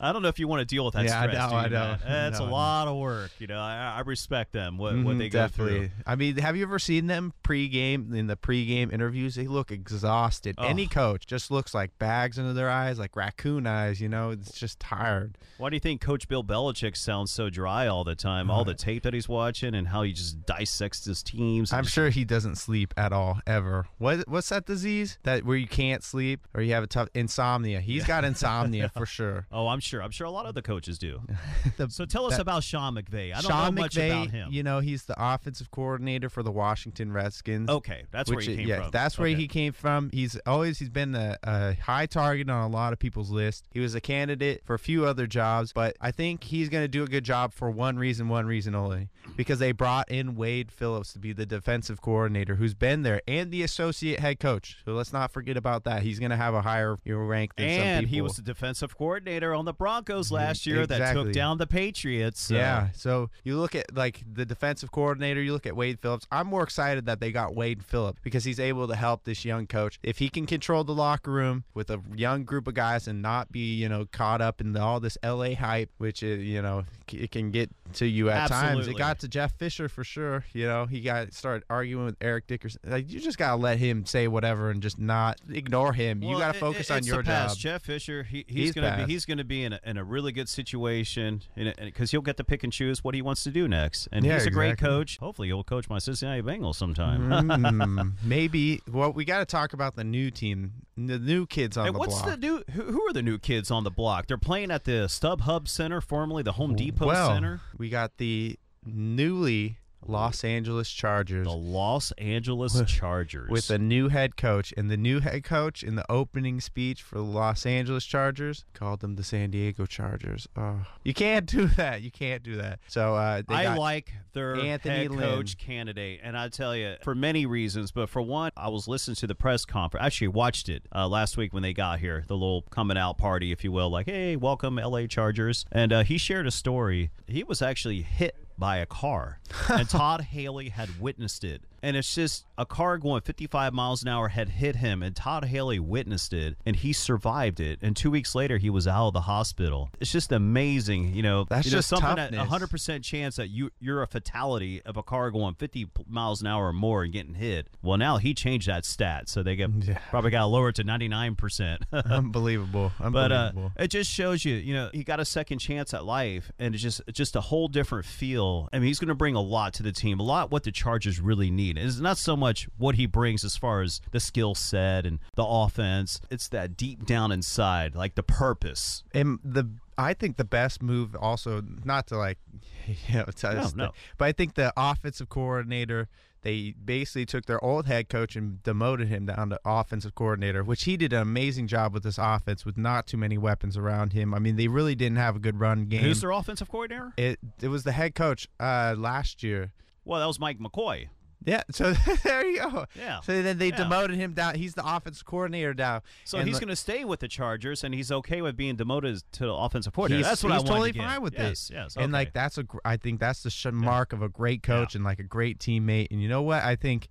I 0.00 0.12
don't 0.12 0.22
know 0.22 0.28
if 0.28 0.38
you 0.38 0.48
want 0.48 0.60
to 0.60 0.64
deal 0.74 0.84
with 0.84 0.94
that 0.94 1.04
Yeah, 1.04 1.20
I 1.20 1.26
stress. 1.28 1.34
know, 1.42 1.48
do 1.48 1.54
you, 1.54 1.58
I 1.60 1.68
know. 1.68 1.96
That's 2.06 2.38
No, 2.40 2.46
a 2.46 2.48
lot 2.48 2.88
of 2.88 2.96
work. 2.96 3.30
You 3.38 3.46
know, 3.46 3.58
I, 3.58 3.94
I 3.98 4.00
respect 4.00 4.52
them. 4.52 4.78
What, 4.78 4.94
what 4.96 5.14
Mhm, 5.16 5.18
they 5.18 5.28
go 5.28 5.40
definitely. 5.40 5.78
through. 5.78 5.90
I 6.06 6.14
mean, 6.16 6.36
have 6.38 6.56
you 6.56 6.62
ever 6.64 6.78
seen 6.78 7.06
them 7.06 7.32
pregame 7.44 8.14
in 8.14 8.26
the 8.26 8.36
pregame 8.36 8.92
interviews? 8.92 9.34
They 9.34 9.46
look 9.46 9.70
exhausted. 9.70 10.56
Oh. 10.58 10.64
Any 10.64 10.86
coach 10.86 11.26
just 11.26 11.50
looks 11.50 11.74
like 11.74 11.98
bags 11.98 12.38
under 12.38 12.52
their 12.52 12.70
eyes, 12.70 12.98
like 12.98 13.16
raccoon 13.16 13.66
eyes. 13.66 14.00
You 14.00 14.08
know, 14.08 14.30
it's 14.30 14.52
just 14.52 14.78
tired. 14.80 15.38
Why 15.58 15.70
do 15.70 15.76
you 15.76 15.80
think 15.80 16.00
Coach 16.00 16.28
Bill 16.28 16.44
Belichick 16.44 16.96
sounds 16.96 17.30
so 17.30 17.48
dry 17.50 17.86
all 17.86 18.04
the 18.04 18.14
time? 18.16 18.50
All 18.56 18.64
the 18.64 18.74
tape 18.74 19.02
that 19.04 19.14
he's 19.14 19.28
watching 19.28 19.74
and 19.74 19.88
how 19.88 20.02
he 20.02 20.12
just 20.12 20.44
dissects 20.46 21.04
his 21.04 21.22
teams. 21.22 21.72
I'm 21.72 21.84
sure 21.84 22.08
he 22.10 22.24
doesn't 22.24 22.56
sleep 22.56 22.94
at 22.96 23.12
all 23.12 23.40
ever. 23.46 23.86
What 23.98 24.28
what's 24.28 24.48
that 24.50 24.66
disease 24.66 25.18
that 25.24 25.44
where 25.44 25.56
you 25.56 25.66
can't 25.66 26.02
sleep 26.02 26.46
or 26.54 26.62
you 26.62 26.72
have 26.74 26.82
a 26.84 26.86
tough 26.86 27.08
insomnia? 27.14 27.80
He's 27.80 28.04
got 28.04 28.24
insomnia 28.30 28.90
for 28.96 29.06
sure. 29.06 29.46
Oh, 29.52 29.68
I'm 29.68 29.80
sure. 29.80 30.02
I'm 30.02 30.10
sure 30.10 30.26
a 30.26 30.30
lot 30.30 30.46
of 30.46 30.54
the 30.54 30.62
coaches 30.62 30.98
do. 30.98 31.20
The- 31.76 31.90
So 31.90 32.04
tell 32.04 32.26
us 32.26 32.32
that- 32.36 32.42
about 32.42 32.62
Sean 32.64 32.94
McVay. 32.94 33.30
I 33.32 33.40
don't 33.40 33.50
Sean 33.50 33.74
know 33.74 33.82
much 33.82 33.94
McVay, 33.96 34.10
about 34.10 34.30
him. 34.30 34.48
You 34.52 34.62
know, 34.62 34.80
he's 34.80 35.04
the 35.04 35.14
offensive 35.18 35.70
coordinator 35.70 36.28
for 36.28 36.42
the 36.42 36.52
Washington 36.52 37.12
Redskins. 37.12 37.68
okay, 37.68 38.04
that's 38.10 38.30
where 38.30 38.40
he 38.40 38.52
is- 38.52 38.56
came 38.58 38.68
yes, 38.68 38.82
from. 38.82 38.90
that's 38.92 39.18
where 39.18 39.28
Okay. 39.28 39.40
he 39.40 39.48
came 39.48 39.72
from. 39.72 40.10
He's 40.12 40.38
always 40.46 40.78
he's 40.78 40.88
been 40.88 41.14
a, 41.14 41.36
a 41.42 41.74
high 41.74 42.06
target 42.06 42.48
on 42.48 42.62
a 42.62 42.68
lot 42.68 42.92
of 42.92 42.98
people's 42.98 43.30
list. 43.30 43.66
He 43.72 43.80
was 43.80 43.94
a 43.94 44.00
candidate 44.00 44.62
for 44.64 44.74
a 44.74 44.78
few 44.78 45.04
other 45.06 45.26
jobs, 45.26 45.72
but 45.72 45.96
I 46.00 46.10
think 46.10 46.44
he's 46.44 46.68
going 46.68 46.84
to 46.84 46.88
do 46.88 47.02
a 47.02 47.06
good 47.06 47.24
job 47.24 47.52
for 47.52 47.70
one 47.70 47.98
reason, 47.98 48.28
one 48.28 48.45
reason 48.46 48.74
only, 48.74 49.08
because 49.36 49.58
they 49.58 49.72
brought 49.72 50.10
in 50.10 50.36
Wade 50.36 50.70
Phillips 50.70 51.12
to 51.12 51.18
be 51.18 51.32
the 51.32 51.46
defensive 51.46 52.00
coordinator, 52.00 52.56
who's 52.56 52.74
been 52.74 53.02
there 53.02 53.20
and 53.26 53.50
the 53.50 53.62
associate 53.62 54.20
head 54.20 54.40
coach. 54.40 54.78
So 54.84 54.92
let's 54.92 55.12
not 55.12 55.32
forget 55.32 55.56
about 55.56 55.84
that. 55.84 56.02
He's 56.02 56.18
going 56.18 56.30
to 56.30 56.36
have 56.36 56.54
a 56.54 56.62
higher 56.62 56.98
rank 57.04 57.56
than 57.56 57.68
some 57.68 57.86
And 57.86 58.06
he 58.06 58.20
was 58.20 58.36
the 58.36 58.42
defensive 58.42 58.96
coordinator 58.96 59.54
on 59.54 59.64
the 59.64 59.72
Broncos 59.72 60.26
mm-hmm. 60.26 60.36
last 60.36 60.66
year 60.66 60.86
that 60.86 61.12
took 61.14 61.32
down 61.32 61.58
the 61.58 61.66
Patriots. 61.66 62.40
so- 62.40 62.54
Yeah. 62.54 62.88
So 62.92 63.30
you 63.44 63.58
look 63.58 63.74
at 63.74 63.94
like 63.94 64.22
the 64.30 64.44
defensive 64.44 64.90
coordinator, 64.90 65.42
you 65.42 65.52
look 65.52 65.66
at 65.66 65.76
Wade 65.76 66.00
Phillips. 66.00 66.26
I'm 66.30 66.46
more 66.46 66.62
excited 66.62 67.06
that 67.06 67.20
they 67.20 67.32
got 67.32 67.54
Wade 67.54 67.84
Phillips 67.84 68.20
because 68.22 68.44
he's 68.44 68.60
able 68.60 68.88
to 68.88 68.94
help 68.94 69.24
this 69.24 69.44
young 69.44 69.66
coach. 69.66 69.98
If 70.02 70.18
he 70.18 70.28
can 70.28 70.46
control 70.46 70.84
the 70.84 70.94
locker 70.94 71.30
room 71.30 71.64
with 71.74 71.90
a 71.90 72.00
young 72.14 72.44
group 72.44 72.66
of 72.66 72.74
guys 72.74 73.06
and 73.06 73.22
not 73.22 73.52
be, 73.52 73.74
you 73.74 73.88
know, 73.88 74.06
caught 74.10 74.40
up 74.40 74.60
in 74.60 74.72
the, 74.72 74.80
all 74.80 75.00
this 75.00 75.18
LA 75.22 75.54
hype, 75.54 75.90
which 75.98 76.22
is, 76.22 76.44
you 76.44 76.62
know, 76.62 76.84
it 77.12 77.30
can 77.30 77.50
get 77.50 77.70
to 77.94 78.06
you 78.06 78.30
at 78.30 78.48
times. 78.48 78.86
It 78.88 78.96
got 78.96 79.20
to 79.20 79.28
Jeff 79.28 79.56
Fisher 79.58 79.88
for 79.88 80.04
sure. 80.04 80.44
You 80.52 80.66
know, 80.66 80.86
he 80.86 81.00
got 81.00 81.32
started 81.32 81.64
arguing 81.70 82.04
with 82.06 82.16
Eric 82.20 82.46
Dickerson. 82.46 82.80
Like, 82.84 83.10
you 83.10 83.20
just 83.20 83.38
got 83.38 83.50
to 83.50 83.56
let 83.56 83.78
him 83.78 84.04
say 84.06 84.28
whatever 84.28 84.70
and 84.70 84.82
just 84.82 84.98
not 84.98 85.40
ignore 85.50 85.92
him. 85.92 86.22
you 86.22 86.36
got 86.38 86.54
to 86.54 86.60
focus 86.60 86.90
it- 86.90 86.94
on 86.94 87.04
your 87.04 87.22
job. 87.22 87.56
Jeff 87.56 87.82
Fisher, 87.82 88.22
he, 88.24 88.44
he's, 88.48 88.56
He's 88.66 88.72
gonna 88.72 88.88
past. 88.90 89.06
be 89.06 89.12
he's 89.12 89.24
gonna 89.24 89.44
be 89.44 89.64
in 89.64 89.72
a, 89.72 89.80
in 89.84 89.96
a 89.96 90.04
really 90.04 90.32
good 90.32 90.48
situation 90.48 91.42
because 91.54 92.10
he'll 92.10 92.20
get 92.20 92.36
to 92.36 92.44
pick 92.44 92.64
and 92.64 92.72
choose 92.72 93.02
what 93.04 93.14
he 93.14 93.22
wants 93.22 93.44
to 93.44 93.50
do 93.50 93.66
next. 93.68 94.08
And 94.12 94.24
Yeah, 94.24 94.34
he's 94.34 94.46
a 94.46 94.50
great 94.50 94.70
exactly. 94.72 94.88
coach. 94.88 95.18
Hopefully, 95.18 95.48
he'll 95.48 95.64
coach 95.64 95.88
my 95.88 95.98
Cincinnati 95.98 96.42
Bengals 96.42 96.74
sometime. 96.76 97.28
Mm, 97.28 98.12
maybe. 98.24 98.80
Well, 98.90 99.12
we 99.12 99.24
got 99.24 99.38
to 99.40 99.46
talk 99.46 99.72
about 99.72 99.96
the 99.96 100.04
new 100.04 100.30
team, 100.30 100.72
the 100.96 101.18
new 101.18 101.46
kids 101.46 101.76
on 101.76 101.86
Hey, 101.86 101.92
the 101.92 101.98
what's 101.98 102.14
block. 102.20 102.30
the 102.32 102.36
new? 102.36 102.62
Who, 102.72 102.82
who 102.82 103.02
are 103.08 103.12
the 103.12 103.22
new 103.22 103.38
kids 103.38 103.70
on 103.70 103.84
the 103.84 103.90
block? 103.90 104.26
They're 104.26 104.36
playing 104.38 104.70
at 104.70 104.84
the 104.84 105.06
StubHub 105.08 105.68
Center, 105.68 106.00
formerly 106.00 106.42
the 106.42 106.52
Home 106.52 106.74
Depot 106.74 107.06
well, 107.06 107.28
Center. 107.28 107.60
We 107.78 107.88
got 107.88 108.16
the 108.18 108.58
newly 108.84 109.78
Los 110.08 110.44
Angeles 110.44 110.90
Chargers 110.90 111.46
The 111.46 111.52
Los 111.52 112.12
Angeles 112.12 112.80
Chargers. 112.86 113.50
with 113.50 113.70
a 113.70 113.78
new 113.78 114.08
head 114.08 114.36
coach, 114.36 114.72
and 114.76 114.90
the 114.90 114.96
new 114.96 115.20
head 115.20 115.44
coach 115.44 115.82
in 115.82 115.94
the 115.96 116.04
opening 116.10 116.60
speech 116.60 117.02
for 117.02 117.16
the 117.16 117.24
Los 117.24 117.66
Angeles 117.66 118.04
Chargers 118.04 118.64
called 118.74 119.00
them 119.00 119.16
the 119.16 119.24
San 119.24 119.50
Diego 119.50 119.86
Chargers. 119.86 120.48
Oh, 120.56 120.80
you 121.04 121.14
can't 121.14 121.46
do 121.46 121.66
that. 121.68 122.02
You 122.02 122.10
can't 122.10 122.42
do 122.42 122.56
that. 122.56 122.78
So 122.88 123.14
uh, 123.14 123.42
they 123.46 123.54
I 123.66 123.76
like 123.76 124.12
their 124.32 124.54
Anthony 124.56 124.94
head 124.94 125.10
Lynn. 125.10 125.20
coach 125.20 125.58
candidate, 125.58 126.20
and 126.22 126.36
I 126.36 126.48
tell 126.48 126.76
you, 126.76 126.96
for 127.02 127.14
many 127.14 127.46
reasons. 127.46 127.90
But 127.90 128.08
for 128.08 128.22
one, 128.22 128.50
I 128.56 128.68
was 128.68 128.86
listening 128.88 129.16
to 129.16 129.26
the 129.26 129.34
press 129.34 129.64
conference. 129.64 130.04
Actually, 130.04 130.28
watched 130.28 130.68
it 130.68 130.84
uh, 130.94 131.08
last 131.08 131.36
week 131.36 131.52
when 131.52 131.62
they 131.62 131.72
got 131.72 132.00
here, 132.00 132.24
the 132.28 132.34
little 132.34 132.62
coming 132.70 132.96
out 132.98 133.18
party, 133.18 133.52
if 133.52 133.64
you 133.64 133.72
will. 133.72 133.90
Like, 133.90 134.06
hey, 134.06 134.36
welcome, 134.36 134.78
L.A. 134.78 135.06
Chargers. 135.06 135.64
And 135.72 135.92
uh, 135.92 136.02
he 136.04 136.18
shared 136.18 136.46
a 136.46 136.50
story. 136.50 137.10
He 137.26 137.42
was 137.44 137.60
actually 137.62 138.02
hit 138.02 138.36
by 138.58 138.78
a 138.78 138.86
car, 138.86 139.40
and 139.68 139.88
Todd 139.88 140.22
Haley 140.22 140.70
had 140.70 141.00
witnessed 141.00 141.44
it. 141.44 141.62
And 141.86 141.96
it's 141.96 142.12
just 142.16 142.46
a 142.58 142.66
car 142.66 142.98
going 142.98 143.20
55 143.20 143.72
miles 143.72 144.02
an 144.02 144.08
hour 144.08 144.26
had 144.28 144.48
hit 144.48 144.74
him, 144.76 145.04
and 145.04 145.14
Todd 145.14 145.44
Haley 145.44 145.78
witnessed 145.78 146.32
it, 146.32 146.56
and 146.66 146.74
he 146.74 146.92
survived 146.92 147.60
it. 147.60 147.78
And 147.80 147.96
two 147.96 148.10
weeks 148.10 148.34
later, 148.34 148.58
he 148.58 148.70
was 148.70 148.88
out 148.88 149.06
of 149.08 149.12
the 149.12 149.20
hospital. 149.20 149.90
It's 150.00 150.10
just 150.10 150.32
amazing, 150.32 151.14
you 151.14 151.22
know. 151.22 151.44
That's 151.48 151.66
you 151.66 151.70
know, 151.70 151.78
just 151.78 151.88
something 151.88 152.16
that 152.16 152.32
100 152.32 152.70
percent 152.70 153.04
chance 153.04 153.36
that 153.36 153.50
you 153.50 153.70
you're 153.78 154.02
a 154.02 154.06
fatality 154.08 154.82
of 154.84 154.96
a 154.96 155.02
car 155.04 155.30
going 155.30 155.54
50 155.54 155.86
miles 156.08 156.40
an 156.40 156.48
hour 156.48 156.66
or 156.68 156.72
more 156.72 157.04
and 157.04 157.12
getting 157.12 157.34
hit. 157.34 157.68
Well, 157.82 157.98
now 157.98 158.16
he 158.16 158.34
changed 158.34 158.66
that 158.66 158.84
stat, 158.84 159.28
so 159.28 159.44
they 159.44 159.54
get 159.54 159.70
Yeah. 159.82 159.98
probably 160.10 160.32
got 160.32 160.46
lowered 160.46 160.74
to 160.76 160.84
99 160.84 161.36
percent. 161.36 161.82
unbelievable. 161.92 162.90
But 162.98 163.30
uh, 163.32 163.34
Unbelievable. 163.50 163.72
it 163.78 163.88
just 163.88 164.10
shows 164.10 164.44
you, 164.44 164.54
you 164.56 164.74
know, 164.74 164.90
he 164.92 165.04
got 165.04 165.20
a 165.20 165.24
second 165.24 165.58
chance 165.60 165.94
at 165.94 166.04
life, 166.04 166.50
and 166.58 166.74
it's 166.74 166.82
just 166.82 167.00
it's 167.06 167.16
just 167.16 167.36
a 167.36 167.40
whole 167.40 167.68
different 167.68 168.06
feel. 168.06 168.68
I 168.72 168.78
mean, 168.78 168.88
he's 168.88 168.98
going 168.98 169.08
to 169.08 169.14
bring 169.14 169.34
a 169.36 169.40
lot 169.40 169.74
to 169.74 169.82
the 169.82 169.92
team, 169.92 170.18
a 170.18 170.22
lot 170.24 170.50
what 170.50 170.64
the 170.64 170.72
Chargers 170.72 171.20
really 171.20 171.50
need. 171.50 171.75
It's 171.78 171.98
not 172.00 172.18
so 172.18 172.36
much 172.36 172.68
what 172.76 172.94
he 172.94 173.06
brings 173.06 173.44
as 173.44 173.56
far 173.56 173.82
as 173.82 174.00
the 174.12 174.20
skill 174.20 174.54
set 174.54 175.06
and 175.06 175.18
the 175.34 175.44
offense. 175.44 176.20
It's 176.30 176.48
that 176.48 176.76
deep 176.76 177.06
down 177.06 177.32
inside, 177.32 177.94
like 177.94 178.14
the 178.14 178.22
purpose. 178.22 179.04
And 179.14 179.38
the 179.44 179.68
I 179.98 180.12
think 180.14 180.36
the 180.36 180.44
best 180.44 180.82
move 180.82 181.16
also 181.16 181.62
not 181.84 182.06
to 182.08 182.16
like 182.18 182.38
you 182.86 183.14
know 183.18 183.24
to 183.24 183.54
No, 183.54 183.70
no. 183.86 183.92
but 184.18 184.26
I 184.26 184.32
think 184.32 184.54
the 184.54 184.72
offensive 184.76 185.28
coordinator 185.28 186.08
they 186.42 186.74
basically 186.84 187.26
took 187.26 187.46
their 187.46 187.62
old 187.64 187.86
head 187.86 188.08
coach 188.08 188.36
and 188.36 188.62
demoted 188.62 189.08
him 189.08 189.26
down 189.26 189.50
to 189.50 189.58
offensive 189.64 190.14
coordinator, 190.14 190.62
which 190.62 190.84
he 190.84 190.96
did 190.96 191.12
an 191.12 191.20
amazing 191.20 191.66
job 191.66 191.92
with 191.92 192.04
this 192.04 192.18
offense 192.18 192.64
with 192.64 192.78
not 192.78 193.08
too 193.08 193.16
many 193.16 193.36
weapons 193.36 193.76
around 193.76 194.12
him. 194.12 194.32
I 194.32 194.38
mean, 194.38 194.54
they 194.54 194.68
really 194.68 194.94
didn't 194.94 195.16
have 195.18 195.34
a 195.34 195.38
good 195.40 195.58
run 195.58 195.86
game. 195.86 196.02
Who's 196.02 196.20
their 196.20 196.30
offensive 196.30 196.68
coordinator? 196.68 197.12
it 197.16 197.40
it 197.60 197.66
was 197.66 197.82
the 197.82 197.90
head 197.92 198.14
coach 198.14 198.46
uh, 198.60 198.94
last 198.96 199.42
year. 199.42 199.72
Well, 200.04 200.20
that 200.20 200.26
was 200.26 200.38
Mike 200.38 200.60
McCoy. 200.60 201.08
Yeah, 201.44 201.62
so 201.70 201.92
there 202.24 202.44
you 202.46 202.58
go. 202.58 202.86
Yeah. 202.96 203.20
So 203.20 203.40
then 203.42 203.58
they 203.58 203.68
Yeah. 203.68 203.76
demoted 203.76 204.16
him 204.16 204.32
down. 204.32 204.54
He's 204.56 204.74
the 204.74 204.84
offensive 204.84 205.24
coordinator 205.24 205.74
now. 205.74 206.02
So 206.24 206.38
And 206.38 206.48
he's 206.48 206.58
going 206.58 206.68
to 206.70 206.76
stay 206.76 207.04
with 207.04 207.20
the 207.20 207.28
Chargers, 207.28 207.84
and 207.84 207.94
he's 207.94 208.10
okay 208.10 208.42
with 208.42 208.56
being 208.56 208.76
demoted 208.76 209.22
to 209.32 209.52
offensive 209.52 209.92
coordinator. 209.92 210.18
He's, 210.18 210.26
that's 210.28 210.42
what 210.42 210.52
he's 210.52 210.62
I 210.62 210.66
totally 210.66 210.92
to 210.92 210.98
fine 210.98 211.22
with 211.22 211.34
yes, 211.34 211.70
it. 211.70 211.74
Yes, 211.74 211.96
And 211.96 212.12
like 212.12 212.32
that's 212.32 212.58
a, 212.58 212.64
I 212.84 212.96
think 212.96 213.20
that's 213.20 213.42
the 213.42 213.70
mark 213.72 214.12
of 214.12 214.22
a 214.22 214.28
great 214.28 214.62
coach 214.62 214.94
and 214.94 215.04
like 215.04 215.18
a 215.20 215.24
great 215.24 215.58
teammate. 215.58 216.08
And 216.10 216.20
you 216.22 216.28
know 216.28 216.42
what? 216.42 216.62
I 216.64 216.74
think 216.74 217.08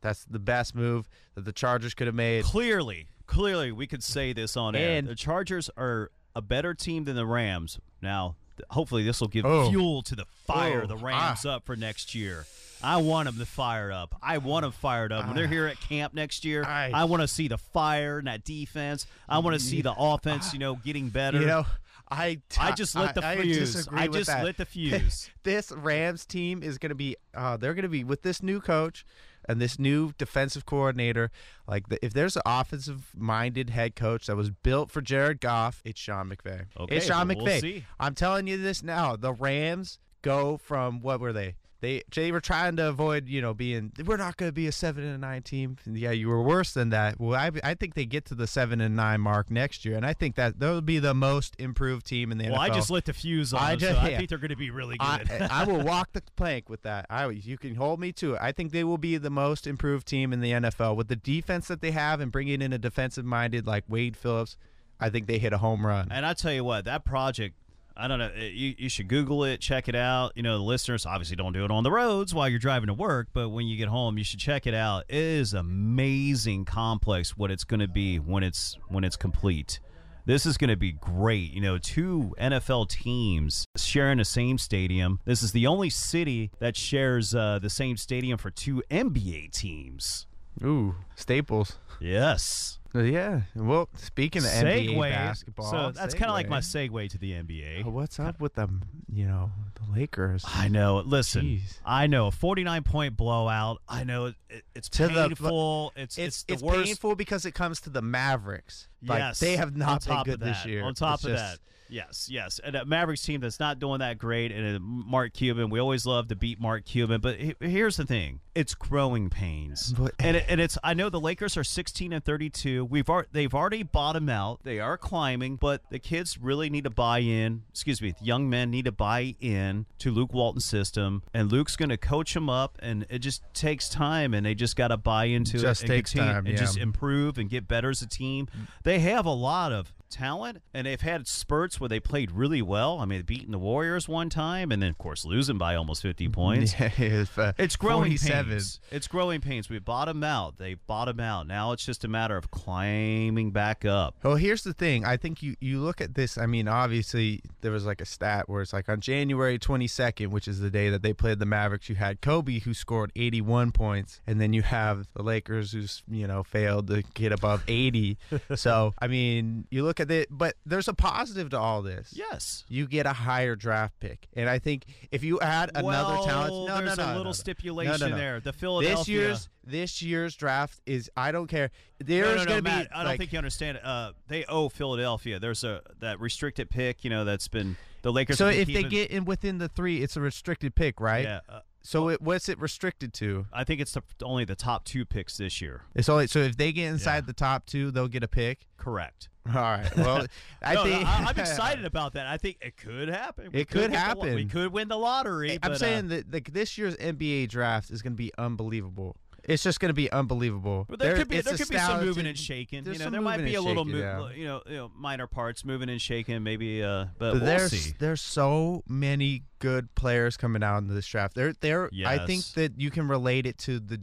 that's 0.00 0.24
the 0.24 0.38
best 0.38 0.74
move 0.74 1.08
that 1.34 1.44
the 1.44 1.52
Chargers 1.52 1.94
could 1.94 2.06
have 2.06 2.16
made. 2.16 2.44
clearly, 2.44 3.08
clearly, 3.26 3.72
we 3.72 3.86
could 3.86 4.02
say 4.02 4.32
this 4.32 4.56
on 4.56 4.74
air. 4.74 5.02
The 5.02 5.14
Chargers 5.14 5.70
are 5.76 6.10
a 6.34 6.42
better 6.42 6.74
team 6.74 7.04
than 7.04 7.16
the 7.16 7.26
Rams. 7.26 7.78
Now, 8.02 8.36
hopefully, 8.70 9.04
this 9.04 9.20
will 9.20 9.28
give 9.28 9.44
Oh. 9.46 9.68
fuel 9.70 10.02
to 10.02 10.14
the 10.14 10.24
fire 10.46 10.82
Oh, 10.84 10.86
the 10.86 10.96
Rams 10.96 11.46
ah. 11.46 11.56
up 11.56 11.66
for 11.66 11.76
next 11.76 12.14
year. 12.14 12.46
I 12.82 12.98
want 12.98 13.26
them 13.26 13.38
to 13.38 13.46
fire 13.46 13.90
up. 13.90 14.14
I 14.22 14.38
want 14.38 14.62
them 14.64 14.72
fired 14.72 15.12
up. 15.12 15.26
When 15.26 15.34
they're 15.36 15.46
here 15.46 15.66
at 15.66 15.80
camp 15.80 16.14
next 16.14 16.44
year, 16.44 16.64
I- 16.64 16.90
I 16.92 17.04
want 17.04 17.22
to 17.22 17.28
see 17.28 17.48
the 17.48 17.58
fire 17.58 18.18
and 18.18 18.26
that 18.26 18.44
defense. 18.44 19.06
I 19.28 19.38
want 19.38 19.54
to 19.54 19.60
see 19.60 19.82
the 19.82 19.94
offense, 19.96 20.52
you 20.52 20.58
know, 20.58 20.76
getting 20.76 21.08
better. 21.08 21.40
You 21.40 21.46
know, 21.46 21.66
I 22.10 22.40
I 22.58 22.72
just 22.72 22.94
lit 22.94 23.14
the 23.14 23.26
I 23.26 23.40
fuse. 23.40 23.88
I 23.90 24.06
with 24.08 24.16
just 24.18 24.26
that. 24.28 24.44
lit 24.44 24.56
the 24.58 24.64
fuse. 24.66 25.30
this 25.42 25.72
Rams 25.72 26.24
team 26.26 26.62
is 26.62 26.78
going 26.78 26.90
to 26.90 26.94
be 26.94 27.16
uh, 27.34 27.56
they're 27.56 27.74
going 27.74 27.82
to 27.82 27.88
be 27.88 28.04
with 28.04 28.22
this 28.22 28.42
new 28.42 28.60
coach 28.60 29.04
and 29.48 29.60
this 29.60 29.78
new 29.78 30.12
defensive 30.18 30.66
coordinator. 30.66 31.30
Like 31.66 31.88
the, 31.88 32.04
if 32.04 32.12
there's 32.12 32.36
an 32.36 32.42
offensive 32.46 33.10
minded 33.16 33.70
head 33.70 33.96
coach 33.96 34.26
that 34.26 34.36
was 34.36 34.50
built 34.50 34.90
for 34.90 35.00
Jared 35.00 35.40
Goff, 35.40 35.82
it's 35.84 35.98
Sean 36.00 36.28
McVay. 36.30 36.66
Okay, 36.78 36.96
it's 36.96 37.06
Sean 37.06 37.26
well, 37.28 37.36
we'll 37.38 37.46
McVay. 37.46 37.60
see. 37.60 37.84
I'm 37.98 38.14
telling 38.14 38.46
you 38.46 38.56
this 38.58 38.82
now. 38.82 39.16
The 39.16 39.32
Rams 39.32 39.98
go 40.22 40.56
from 40.58 41.00
what 41.00 41.18
were 41.20 41.32
they? 41.32 41.54
They 41.86 42.02
they 42.14 42.32
were 42.32 42.40
trying 42.40 42.74
to 42.76 42.88
avoid 42.88 43.28
you 43.28 43.40
know 43.40 43.54
being 43.54 43.92
we're 44.04 44.16
not 44.16 44.36
going 44.36 44.48
to 44.48 44.52
be 44.52 44.66
a 44.66 44.72
seven 44.72 45.04
and 45.04 45.20
nine 45.20 45.42
team. 45.42 45.76
Yeah, 45.86 46.10
you 46.10 46.28
were 46.28 46.42
worse 46.42 46.72
than 46.72 46.90
that. 46.90 47.20
Well, 47.20 47.38
I 47.38 47.50
I 47.62 47.74
think 47.74 47.94
they 47.94 48.06
get 48.06 48.24
to 48.26 48.34
the 48.34 48.46
seven 48.48 48.80
and 48.80 48.96
nine 48.96 49.20
mark 49.20 49.50
next 49.50 49.84
year, 49.84 49.96
and 49.96 50.04
I 50.04 50.12
think 50.12 50.34
that 50.34 50.58
they'll 50.58 50.80
be 50.80 50.98
the 50.98 51.14
most 51.14 51.54
improved 51.58 52.04
team 52.04 52.32
in 52.32 52.38
the 52.38 52.50
well, 52.50 52.58
NFL. 52.58 52.70
I 52.70 52.70
just 52.70 52.90
lit 52.90 53.04
the 53.04 53.12
fuse 53.12 53.52
on 53.54 53.62
I 53.62 53.70
them, 53.70 53.78
just- 53.78 53.92
so 53.94 53.98
I 53.98 54.08
yeah. 54.08 54.16
think 54.18 54.28
they're 54.30 54.38
going 54.38 54.50
to 54.50 54.56
be 54.56 54.70
really 54.70 54.96
good. 54.96 55.30
I, 55.30 55.48
I 55.50 55.64
will 55.64 55.82
walk 55.84 56.12
the 56.12 56.22
plank 56.34 56.68
with 56.68 56.82
that. 56.82 57.06
I 57.08 57.28
you 57.28 57.56
can 57.56 57.76
hold 57.76 58.00
me 58.00 58.12
to 58.14 58.34
it. 58.34 58.38
I 58.42 58.50
think 58.50 58.72
they 58.72 58.84
will 58.84 58.98
be 58.98 59.16
the 59.16 59.30
most 59.30 59.66
improved 59.66 60.08
team 60.08 60.32
in 60.32 60.40
the 60.40 60.52
NFL 60.52 60.96
with 60.96 61.06
the 61.08 61.16
defense 61.16 61.68
that 61.68 61.80
they 61.80 61.92
have 61.92 62.20
and 62.20 62.32
bringing 62.32 62.62
in 62.62 62.72
a 62.72 62.78
defensive 62.78 63.24
minded 63.24 63.66
like 63.66 63.84
Wade 63.88 64.16
Phillips. 64.16 64.56
I 64.98 65.10
think 65.10 65.26
they 65.26 65.38
hit 65.38 65.52
a 65.52 65.58
home 65.58 65.86
run. 65.86 66.08
And 66.10 66.24
I 66.24 66.32
tell 66.32 66.52
you 66.52 66.64
what, 66.64 66.86
that 66.86 67.04
project, 67.04 67.54
I 67.96 68.08
don't 68.08 68.18
know, 68.18 68.30
eh, 68.36 68.50
you, 68.52 68.74
you 68.78 68.88
should 68.88 69.08
Google 69.08 69.44
it, 69.44 69.60
check 69.60 69.88
it 69.88 69.94
out. 69.94 70.32
You 70.34 70.42
know, 70.42 70.58
the 70.58 70.64
listeners 70.64 71.06
obviously 71.06 71.36
don't 71.36 71.52
do 71.52 71.64
it 71.64 71.70
on 71.70 71.82
the 71.82 71.90
roads 71.90 72.34
while 72.34 72.48
you're 72.48 72.58
driving 72.58 72.88
to 72.88 72.94
work, 72.94 73.28
but 73.32 73.48
when 73.48 73.66
you 73.66 73.76
get 73.76 73.88
home, 73.88 74.18
you 74.18 74.24
should 74.24 74.40
check 74.40 74.66
it 74.66 74.74
out. 74.74 75.04
It 75.08 75.16
is 75.16 75.54
amazing 75.54 76.66
complex 76.66 77.36
what 77.36 77.50
it's 77.50 77.64
going 77.64 77.80
to 77.80 77.88
be 77.88 78.18
when 78.18 78.42
it's 78.42 78.76
when 78.88 79.04
it's 79.04 79.16
complete. 79.16 79.80
This 80.26 80.44
is 80.44 80.58
going 80.58 80.70
to 80.70 80.76
be 80.76 80.90
great. 80.92 81.52
You 81.52 81.60
know, 81.60 81.78
two 81.78 82.34
NFL 82.38 82.88
teams 82.88 83.64
sharing 83.76 84.18
the 84.18 84.24
same 84.24 84.58
stadium. 84.58 85.20
This 85.24 85.42
is 85.42 85.52
the 85.52 85.68
only 85.68 85.88
city 85.88 86.50
that 86.58 86.76
shares 86.76 87.34
uh, 87.34 87.60
the 87.60 87.70
same 87.70 87.96
stadium 87.96 88.36
for 88.36 88.50
two 88.50 88.82
NBA 88.90 89.52
teams. 89.52 90.26
Ooh, 90.64 90.96
Staples. 91.14 91.76
Yes. 92.00 92.78
Uh, 92.96 93.02
Yeah. 93.02 93.40
Well, 93.54 93.88
speaking 93.96 94.42
of 94.42 94.48
NBA 94.50 94.98
basketball, 95.10 95.70
So 95.70 95.90
that's 95.92 96.14
kind 96.14 96.26
of 96.30 96.34
like 96.34 96.48
my 96.48 96.60
segue. 96.60 97.10
to 97.10 97.18
the 97.18 97.32
NBA. 97.32 97.82
Oh, 97.84 97.90
What's 97.90 98.18
up 98.18 98.40
with 98.40 98.54
them? 98.54 98.82
You 99.12 99.26
know, 99.26 99.50
the 99.74 99.98
Lakers. 99.98 100.44
I 100.46 100.68
know. 100.68 101.02
Listen, 101.04 101.42
Jeez. 101.44 101.78
I 101.84 102.06
know. 102.06 102.26
A 102.28 102.30
49 102.30 102.82
point 102.82 103.16
blowout. 103.16 103.80
I 103.88 104.04
know 104.04 104.26
it, 104.26 104.34
it's 104.74 104.88
To 104.90 105.08
the- 105.08 105.28
painful. 105.28 105.92
it's 105.96 106.18
It's 106.18 106.18
it's 106.18 106.44
it's, 106.48 106.62
the 106.62 106.66
worst. 106.66 106.84
painful 106.86 107.14
because 107.16 107.44
it 107.44 107.52
comes 107.52 107.80
to 107.82 107.90
the 107.90 108.02
Mavericks. 108.02 108.88
Like 109.04 109.18
yes, 109.20 109.40
they 109.40 109.56
have 109.56 109.76
not 109.76 110.04
been 110.06 110.22
good 110.24 110.40
this 110.40 110.64
year. 110.66 110.84
On 110.84 110.94
top 110.94 111.16
It's 111.16 111.24
of 111.24 111.30
just- 111.32 111.44
that, 111.54 111.58
yes, 111.88 112.28
yes, 112.30 112.60
and 112.62 112.74
a 112.76 112.84
Mavericks 112.84 113.22
team 113.22 113.40
that's 113.40 113.60
not 113.60 113.78
doing 113.78 114.00
that 114.00 114.18
great, 114.18 114.52
and 114.52 114.80
Mark 114.80 115.32
Cuban. 115.34 115.70
We 115.70 115.78
always 115.80 116.06
love 116.06 116.28
to 116.28 116.36
beat 116.36 116.60
Mark 116.60 116.84
Cuban, 116.84 117.20
but 117.20 117.36
here's 117.60 117.96
the 117.96 118.04
thing: 118.04 118.40
it's 118.54 118.74
growing 118.74 119.30
pains, 119.30 119.92
But- 119.92 120.14
and 120.18 120.36
it, 120.36 120.44
and 120.48 120.60
it's. 120.60 120.78
I 120.84 120.94
know 120.94 121.08
the 121.10 121.20
Lakers 121.20 121.56
are 121.56 121.64
16 121.64 122.12
and 122.12 122.24
32. 122.24 122.84
We've 122.84 123.08
ar- 123.08 123.26
they've 123.32 123.54
already 123.54 123.82
bottomed 123.82 124.30
out. 124.30 124.60
They 124.64 124.80
are 124.80 124.96
climbing, 124.98 125.56
but 125.56 125.82
the 125.90 125.98
kids 125.98 126.38
really 126.38 126.70
need 126.70 126.84
to 126.84 126.90
buy 126.90 127.18
in. 127.20 127.62
Excuse 127.70 128.00
me, 128.02 128.12
the 128.18 128.24
young 128.24 128.48
men 128.50 128.70
need 128.70 128.84
to 128.86 128.92
buy 128.92 129.34
in 129.40 129.86
to 129.98 130.10
Luke 130.10 130.32
Walton's 130.32 130.64
system, 130.64 131.22
and 131.34 131.50
Luke's 131.50 131.76
going 131.76 131.88
to 131.90 131.96
coach 131.96 132.34
them 132.34 132.48
up, 132.50 132.78
and 132.80 133.06
it 133.08 133.18
just 133.20 133.42
takes 133.54 133.88
time, 133.88 134.34
and 134.34 134.44
they 134.46 134.54
just 134.54 134.76
got 134.76 134.88
to 134.88 134.96
buy 134.96 135.24
into 135.26 135.58
Just 135.58 135.82
it 135.82 135.84
and 135.84 135.96
takes 135.96 136.12
continue- 136.12 136.32
time, 136.34 136.46
and 136.46 136.56
just 136.56 136.76
improve 136.76 137.38
and 137.38 137.48
get 137.50 137.66
better 137.68 137.90
as 137.90 138.02
a 138.02 138.06
team. 138.06 138.48
They 138.82 138.98
have 139.00 139.26
a 139.26 139.30
lot 139.32 139.72
of 139.72 139.92
talent, 140.10 140.62
and 140.74 140.86
they've 140.86 141.00
had 141.00 141.26
spurts 141.26 141.80
where 141.80 141.88
they 141.88 142.00
played 142.00 142.30
really 142.32 142.62
well. 142.62 142.98
I 142.98 143.04
mean, 143.04 143.22
beating 143.22 143.50
the 143.50 143.58
Warriors 143.58 144.08
one 144.08 144.28
time, 144.30 144.70
and 144.72 144.82
then 144.82 144.90
of 144.90 144.98
course 144.98 145.24
losing 145.24 145.58
by 145.58 145.74
almost 145.74 146.02
fifty 146.02 146.28
points. 146.28 146.74
Yeah, 146.86 146.90
it's, 146.98 147.36
uh, 147.38 147.52
It's 147.58 147.76
growing 147.76 148.10
47. 148.10 148.50
pains. 148.50 148.80
It's 148.90 149.08
growing 149.08 149.40
pains. 149.40 149.68
We 149.68 149.78
bottom 149.78 150.22
out. 150.22 150.58
They 150.58 150.74
bottom 150.74 151.20
out. 151.20 151.46
Now 151.46 151.72
it's 151.72 151.84
just 151.84 152.04
a 152.04 152.08
matter 152.08 152.36
of 152.36 152.50
climbing 152.50 153.50
back 153.50 153.84
up. 153.84 154.14
Well, 154.22 154.36
here's 154.36 154.62
the 154.62 154.72
thing. 154.72 155.04
I 155.04 155.16
think 155.16 155.42
you 155.42 155.56
you 155.60 155.80
look 155.80 156.00
at 156.00 156.14
this. 156.14 156.38
I 156.38 156.46
mean, 156.46 156.68
obviously 156.68 157.40
there 157.60 157.72
was 157.72 157.84
like 157.84 158.00
a 158.00 158.04
stat 158.06 158.48
where 158.48 158.62
it's 158.62 158.72
like 158.72 158.88
on 158.88 159.00
January 159.00 159.58
22nd, 159.58 160.28
which 160.28 160.46
is 160.48 160.60
the 160.60 160.70
day 160.70 160.90
that 160.90 161.02
they 161.02 161.12
played 161.12 161.38
the 161.38 161.46
Mavericks. 161.46 161.88
You 161.88 161.96
had 161.96 162.20
Kobe 162.20 162.60
who 162.60 162.74
scored 162.74 163.10
81 163.16 163.72
points, 163.72 164.20
and 164.26 164.40
then 164.40 164.52
you 164.52 164.62
have 164.62 165.08
the 165.14 165.22
Lakers 165.22 165.72
who's 165.72 166.02
you 166.08 166.26
know 166.26 166.42
failed 166.42 166.86
to 166.88 167.02
get 167.14 167.32
above 167.32 167.62
80. 167.68 168.18
so 168.54 168.94
I 168.98 169.06
mean, 169.08 169.66
you 169.70 169.82
look 169.84 169.95
at 170.00 170.10
it, 170.10 170.28
but 170.30 170.54
there's 170.64 170.88
a 170.88 170.94
positive 170.94 171.50
to 171.50 171.58
all 171.58 171.82
this. 171.82 172.12
Yes. 172.12 172.64
You 172.68 172.86
get 172.86 173.06
a 173.06 173.12
higher 173.12 173.56
draft 173.56 173.98
pick, 174.00 174.28
and 174.34 174.48
I 174.48 174.58
think 174.58 174.84
if 175.10 175.22
you 175.24 175.40
add 175.40 175.70
another 175.74 176.14
well, 176.14 176.24
talent, 176.24 176.68
no, 176.68 176.84
there's 176.84 176.96
no, 176.96 177.06
no, 177.06 177.12
a 177.12 177.16
little 177.16 177.24
no. 177.26 177.32
stipulation 177.32 178.10
there. 178.12 178.40
The 178.40 178.52
Philadelphia. 178.52 178.96
This 178.96 179.08
year's 179.08 179.48
this 179.64 180.02
year's 180.02 180.36
draft 180.36 180.80
is 180.86 181.10
I 181.16 181.32
don't 181.32 181.48
care. 181.48 181.70
There's 181.98 182.40
no, 182.40 182.44
gonna 182.46 182.62
be 182.62 182.70
Matt, 182.70 182.88
I 182.92 182.98
don't 182.98 183.06
like, 183.06 183.18
think 183.18 183.32
you 183.32 183.38
understand. 183.38 183.80
Uh, 183.82 184.12
they 184.28 184.44
owe 184.44 184.68
Philadelphia. 184.68 185.40
There's 185.40 185.64
a 185.64 185.82
that 186.00 186.20
restricted 186.20 186.70
pick. 186.70 187.04
You 187.04 187.10
know 187.10 187.24
that's 187.24 187.48
been 187.48 187.76
the 188.02 188.12
Lakers. 188.12 188.38
so 188.38 188.48
if 188.48 188.68
they 188.68 188.84
get 188.84 189.10
in 189.10 189.24
within 189.24 189.58
the 189.58 189.68
three, 189.68 190.02
it's 190.02 190.16
a 190.16 190.20
restricted 190.20 190.74
pick, 190.74 191.00
right? 191.00 191.24
yeah. 191.24 191.40
Uh, 191.48 191.60
So 191.82 192.08
it, 192.08 192.20
what's 192.20 192.48
it 192.48 192.58
restricted 192.60 193.12
to? 193.14 193.46
I 193.52 193.64
think 193.64 193.80
it's 193.80 193.92
the, 193.92 194.02
only 194.22 194.44
the 194.44 194.56
top 194.56 194.84
two 194.84 195.04
picks 195.04 195.36
this 195.36 195.60
year. 195.60 195.82
It's 195.94 196.08
only 196.08 196.26
so 196.26 196.40
if 196.40 196.56
they 196.56 196.72
get 196.72 196.86
inside 196.88 197.16
Yeah. 197.16 197.20
the 197.22 197.32
top 197.32 197.66
two, 197.66 197.90
they'll 197.90 198.08
get 198.08 198.22
a 198.22 198.28
pick. 198.28 198.66
Correct. 198.76 199.28
All 199.48 199.62
right. 199.62 199.96
Well, 199.96 200.26
I 200.62 200.74
No, 200.74 200.84
think 200.84 201.06
I, 201.06 201.30
am 201.30 201.36
excited 201.38 201.84
about 201.84 202.14
that. 202.14 202.26
I 202.26 202.36
think 202.36 202.58
it 202.60 202.76
could 202.76 203.08
happen. 203.08 203.50
We 203.52 203.60
It 203.60 203.68
could 203.68 203.92
the 203.92 203.98
happen. 203.98 204.34
we 204.34 204.44
could 204.46 204.72
win 204.72 204.88
the 204.88 204.96
lottery. 204.98 205.52
I'm 205.52 205.58
but, 205.60 205.70
uh, 205.72 205.78
saying 205.78 206.08
that 206.08 206.32
like 206.32 206.52
this 206.52 206.76
year's 206.78 206.96
NBA 206.96 207.48
draft 207.48 207.90
is 207.90 208.02
going 208.02 208.12
to 208.14 208.16
be 208.18 208.32
unbelievable. 208.38 209.16
It's 209.48 209.62
just 209.62 209.78
going 209.78 209.90
to 209.90 209.94
be 209.94 210.10
unbelievable. 210.10 210.86
But 210.88 210.98
there, 210.98 211.14
could 211.16 211.28
be 211.28 211.40
there 211.40 211.56
could 211.56 211.68
be 211.68 211.78
some 211.78 212.04
moving 212.04 212.26
and 212.26 212.36
shaking. 212.36 212.84
You 212.84 212.98
know, 212.98 213.10
there 213.10 213.20
might 213.20 213.44
be 213.44 213.54
a 213.54 213.62
little, 213.62 213.84
shaking, 213.84 214.00
mo- 214.00 214.26
yeah. 214.28 214.34
you 214.36 214.44
know, 214.44 214.62
you 214.66 214.76
know, 214.76 214.90
minor 214.96 215.28
parts 215.28 215.64
moving 215.64 215.88
and 215.88 216.00
shaking. 216.02 216.42
Maybe, 216.42 216.82
uh, 216.82 217.04
but, 217.16 217.18
But 217.18 217.32
we'll 217.34 217.44
there's 217.44 217.70
see. 217.70 217.94
there's 218.00 218.20
so 218.20 218.82
many 218.88 219.44
good 219.60 219.94
players 219.94 220.36
coming 220.36 220.64
out 220.64 220.78
in 220.78 220.88
this 220.88 221.06
draft. 221.06 221.36
There 221.36 221.52
there 221.60 221.90
I 222.04 222.26
think 222.26 222.44
that 222.54 222.80
you 222.80 222.90
can 222.90 223.06
relate 223.06 223.46
it 223.46 223.56
to 223.58 223.78
the 223.78 223.98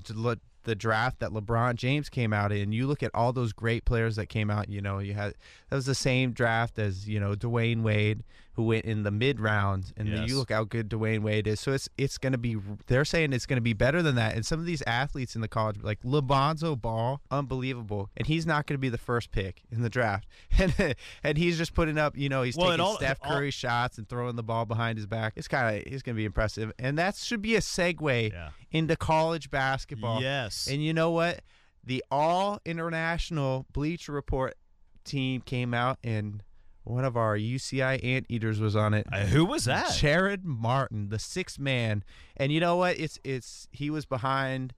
the 0.64 0.76
draft 0.76 1.20
that 1.20 1.32
LeBron 1.32 1.76
James 1.76 2.10
came 2.10 2.34
out 2.34 2.52
in. 2.52 2.72
You 2.72 2.88
look 2.88 3.04
at 3.04 3.12
all 3.14 3.34
those 3.34 3.54
great 3.54 3.86
players 3.86 4.16
that 4.16 4.28
came 4.28 4.50
out. 4.50 4.70
You 4.70 4.82
know, 4.82 5.00
you 5.00 5.14
had 5.14 5.34
that 5.70 5.76
was 5.76 5.86
the 5.86 5.96
same 5.96 6.32
draft 6.32 6.80
as 6.80 7.08
you 7.08 7.20
know 7.20 7.36
Dwyane 7.36 7.82
Wade, 7.82 8.24
who 8.56 8.64
went 8.64 8.86
in 8.86 9.02
the 9.04 9.10
mid 9.12 9.40
rounds, 9.40 9.92
and 9.98 10.08
Yes. 10.08 10.30
you 10.30 10.38
look 10.38 10.52
how 10.52 10.64
good 10.64 10.88
Dwyane 10.90 11.22
Wade 11.22 11.48
is. 11.48 11.60
So 11.60 11.72
it's 11.72 11.90
it's 11.98 12.18
going 12.20 12.34
to 12.34 12.38
be. 12.38 12.56
They're 12.88 13.04
saying 13.06 13.34
it's 13.34 13.46
going 13.48 13.58
to 13.58 13.62
be 13.62 13.74
better 13.74 14.02
than 14.04 14.16
that. 14.16 14.36
And 14.36 14.46
some 14.46 14.60
of 14.60 14.66
these 14.68 14.84
athletes 14.86 15.36
in 15.36 15.42
the 15.42 15.48
college, 15.48 15.78
like 15.82 16.02
LeBonzo 16.04 16.80
Ball, 16.80 17.20
unbelievable, 17.32 18.10
and 18.16 18.28
he's 18.28 18.46
not 18.46 18.68
going 18.68 18.76
to 18.76 18.80
be 18.82 18.90
the 18.90 18.98
first 19.00 19.32
pick 19.32 19.64
in 19.72 19.82
the 19.82 19.90
draft. 19.90 20.28
And 20.60 20.96
and 21.24 21.38
he's 21.38 21.58
just 21.58 21.74
putting 21.74 21.98
up. 21.98 22.16
You 22.18 22.30
know, 22.30 22.44
he's 22.44 22.56
Well, 22.56 22.68
taking 22.68 22.82
all- 22.82 22.96
Steph 22.98 23.18
all- 23.24 23.32
Curry 23.32 23.50
shots 23.52 23.98
and 23.98 24.08
throwing 24.08 24.36
the 24.36 24.44
ball 24.44 24.66
behind 24.66 24.98
his 24.98 25.08
back. 25.08 25.34
It's 25.36 25.48
kind 25.48 25.76
of 25.78 25.84
he's 25.92 26.04
going 26.04 26.16
to 26.16 26.18
be 26.20 26.26
impressive, 26.26 26.72
and 26.78 26.98
that 27.00 27.16
should 27.16 27.42
be 27.42 27.56
a 27.56 27.60
segue 27.60 28.32
Yeah. 28.32 28.50
into 28.72 28.96
college 28.96 29.50
basketball. 29.50 30.22
Yes. 30.22 30.68
And 30.70 30.84
you 30.84 30.94
know 30.94 31.10
what? 31.10 31.42
The 31.84 32.04
All 32.12 32.60
International 32.66 33.66
Bleacher 33.74 34.12
Report 34.12 34.56
team 35.04 35.42
came 35.42 35.74
out, 35.74 35.98
and 36.04 36.44
one 36.84 37.06
of 37.06 37.16
our 37.16 37.38
UCI 37.38 38.04
anteaters 38.04 38.60
was 38.60 38.76
on 38.76 38.94
it. 38.94 39.08
Uh, 39.12 39.26
who 39.26 39.46
was 39.46 39.66
that? 39.66 39.88
Jaron 39.88 40.44
Martin, 40.44 41.10
the 41.10 41.20
sixth 41.20 41.60
man, 41.60 42.04
and 42.38 42.52
you 42.52 42.60
know 42.60 42.76
what? 42.76 43.00
It's 43.00 43.20
it's 43.24 43.68
he 43.72 43.90
was 43.90 44.06
behind. 44.06 44.74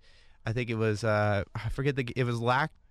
I 0.45 0.53
think 0.53 0.69
it 0.69 0.75
was 0.75 1.03
uh 1.03 1.43
I 1.55 1.69
forget 1.69 1.95
the 1.95 2.07
it 2.15 2.23
was 2.23 2.39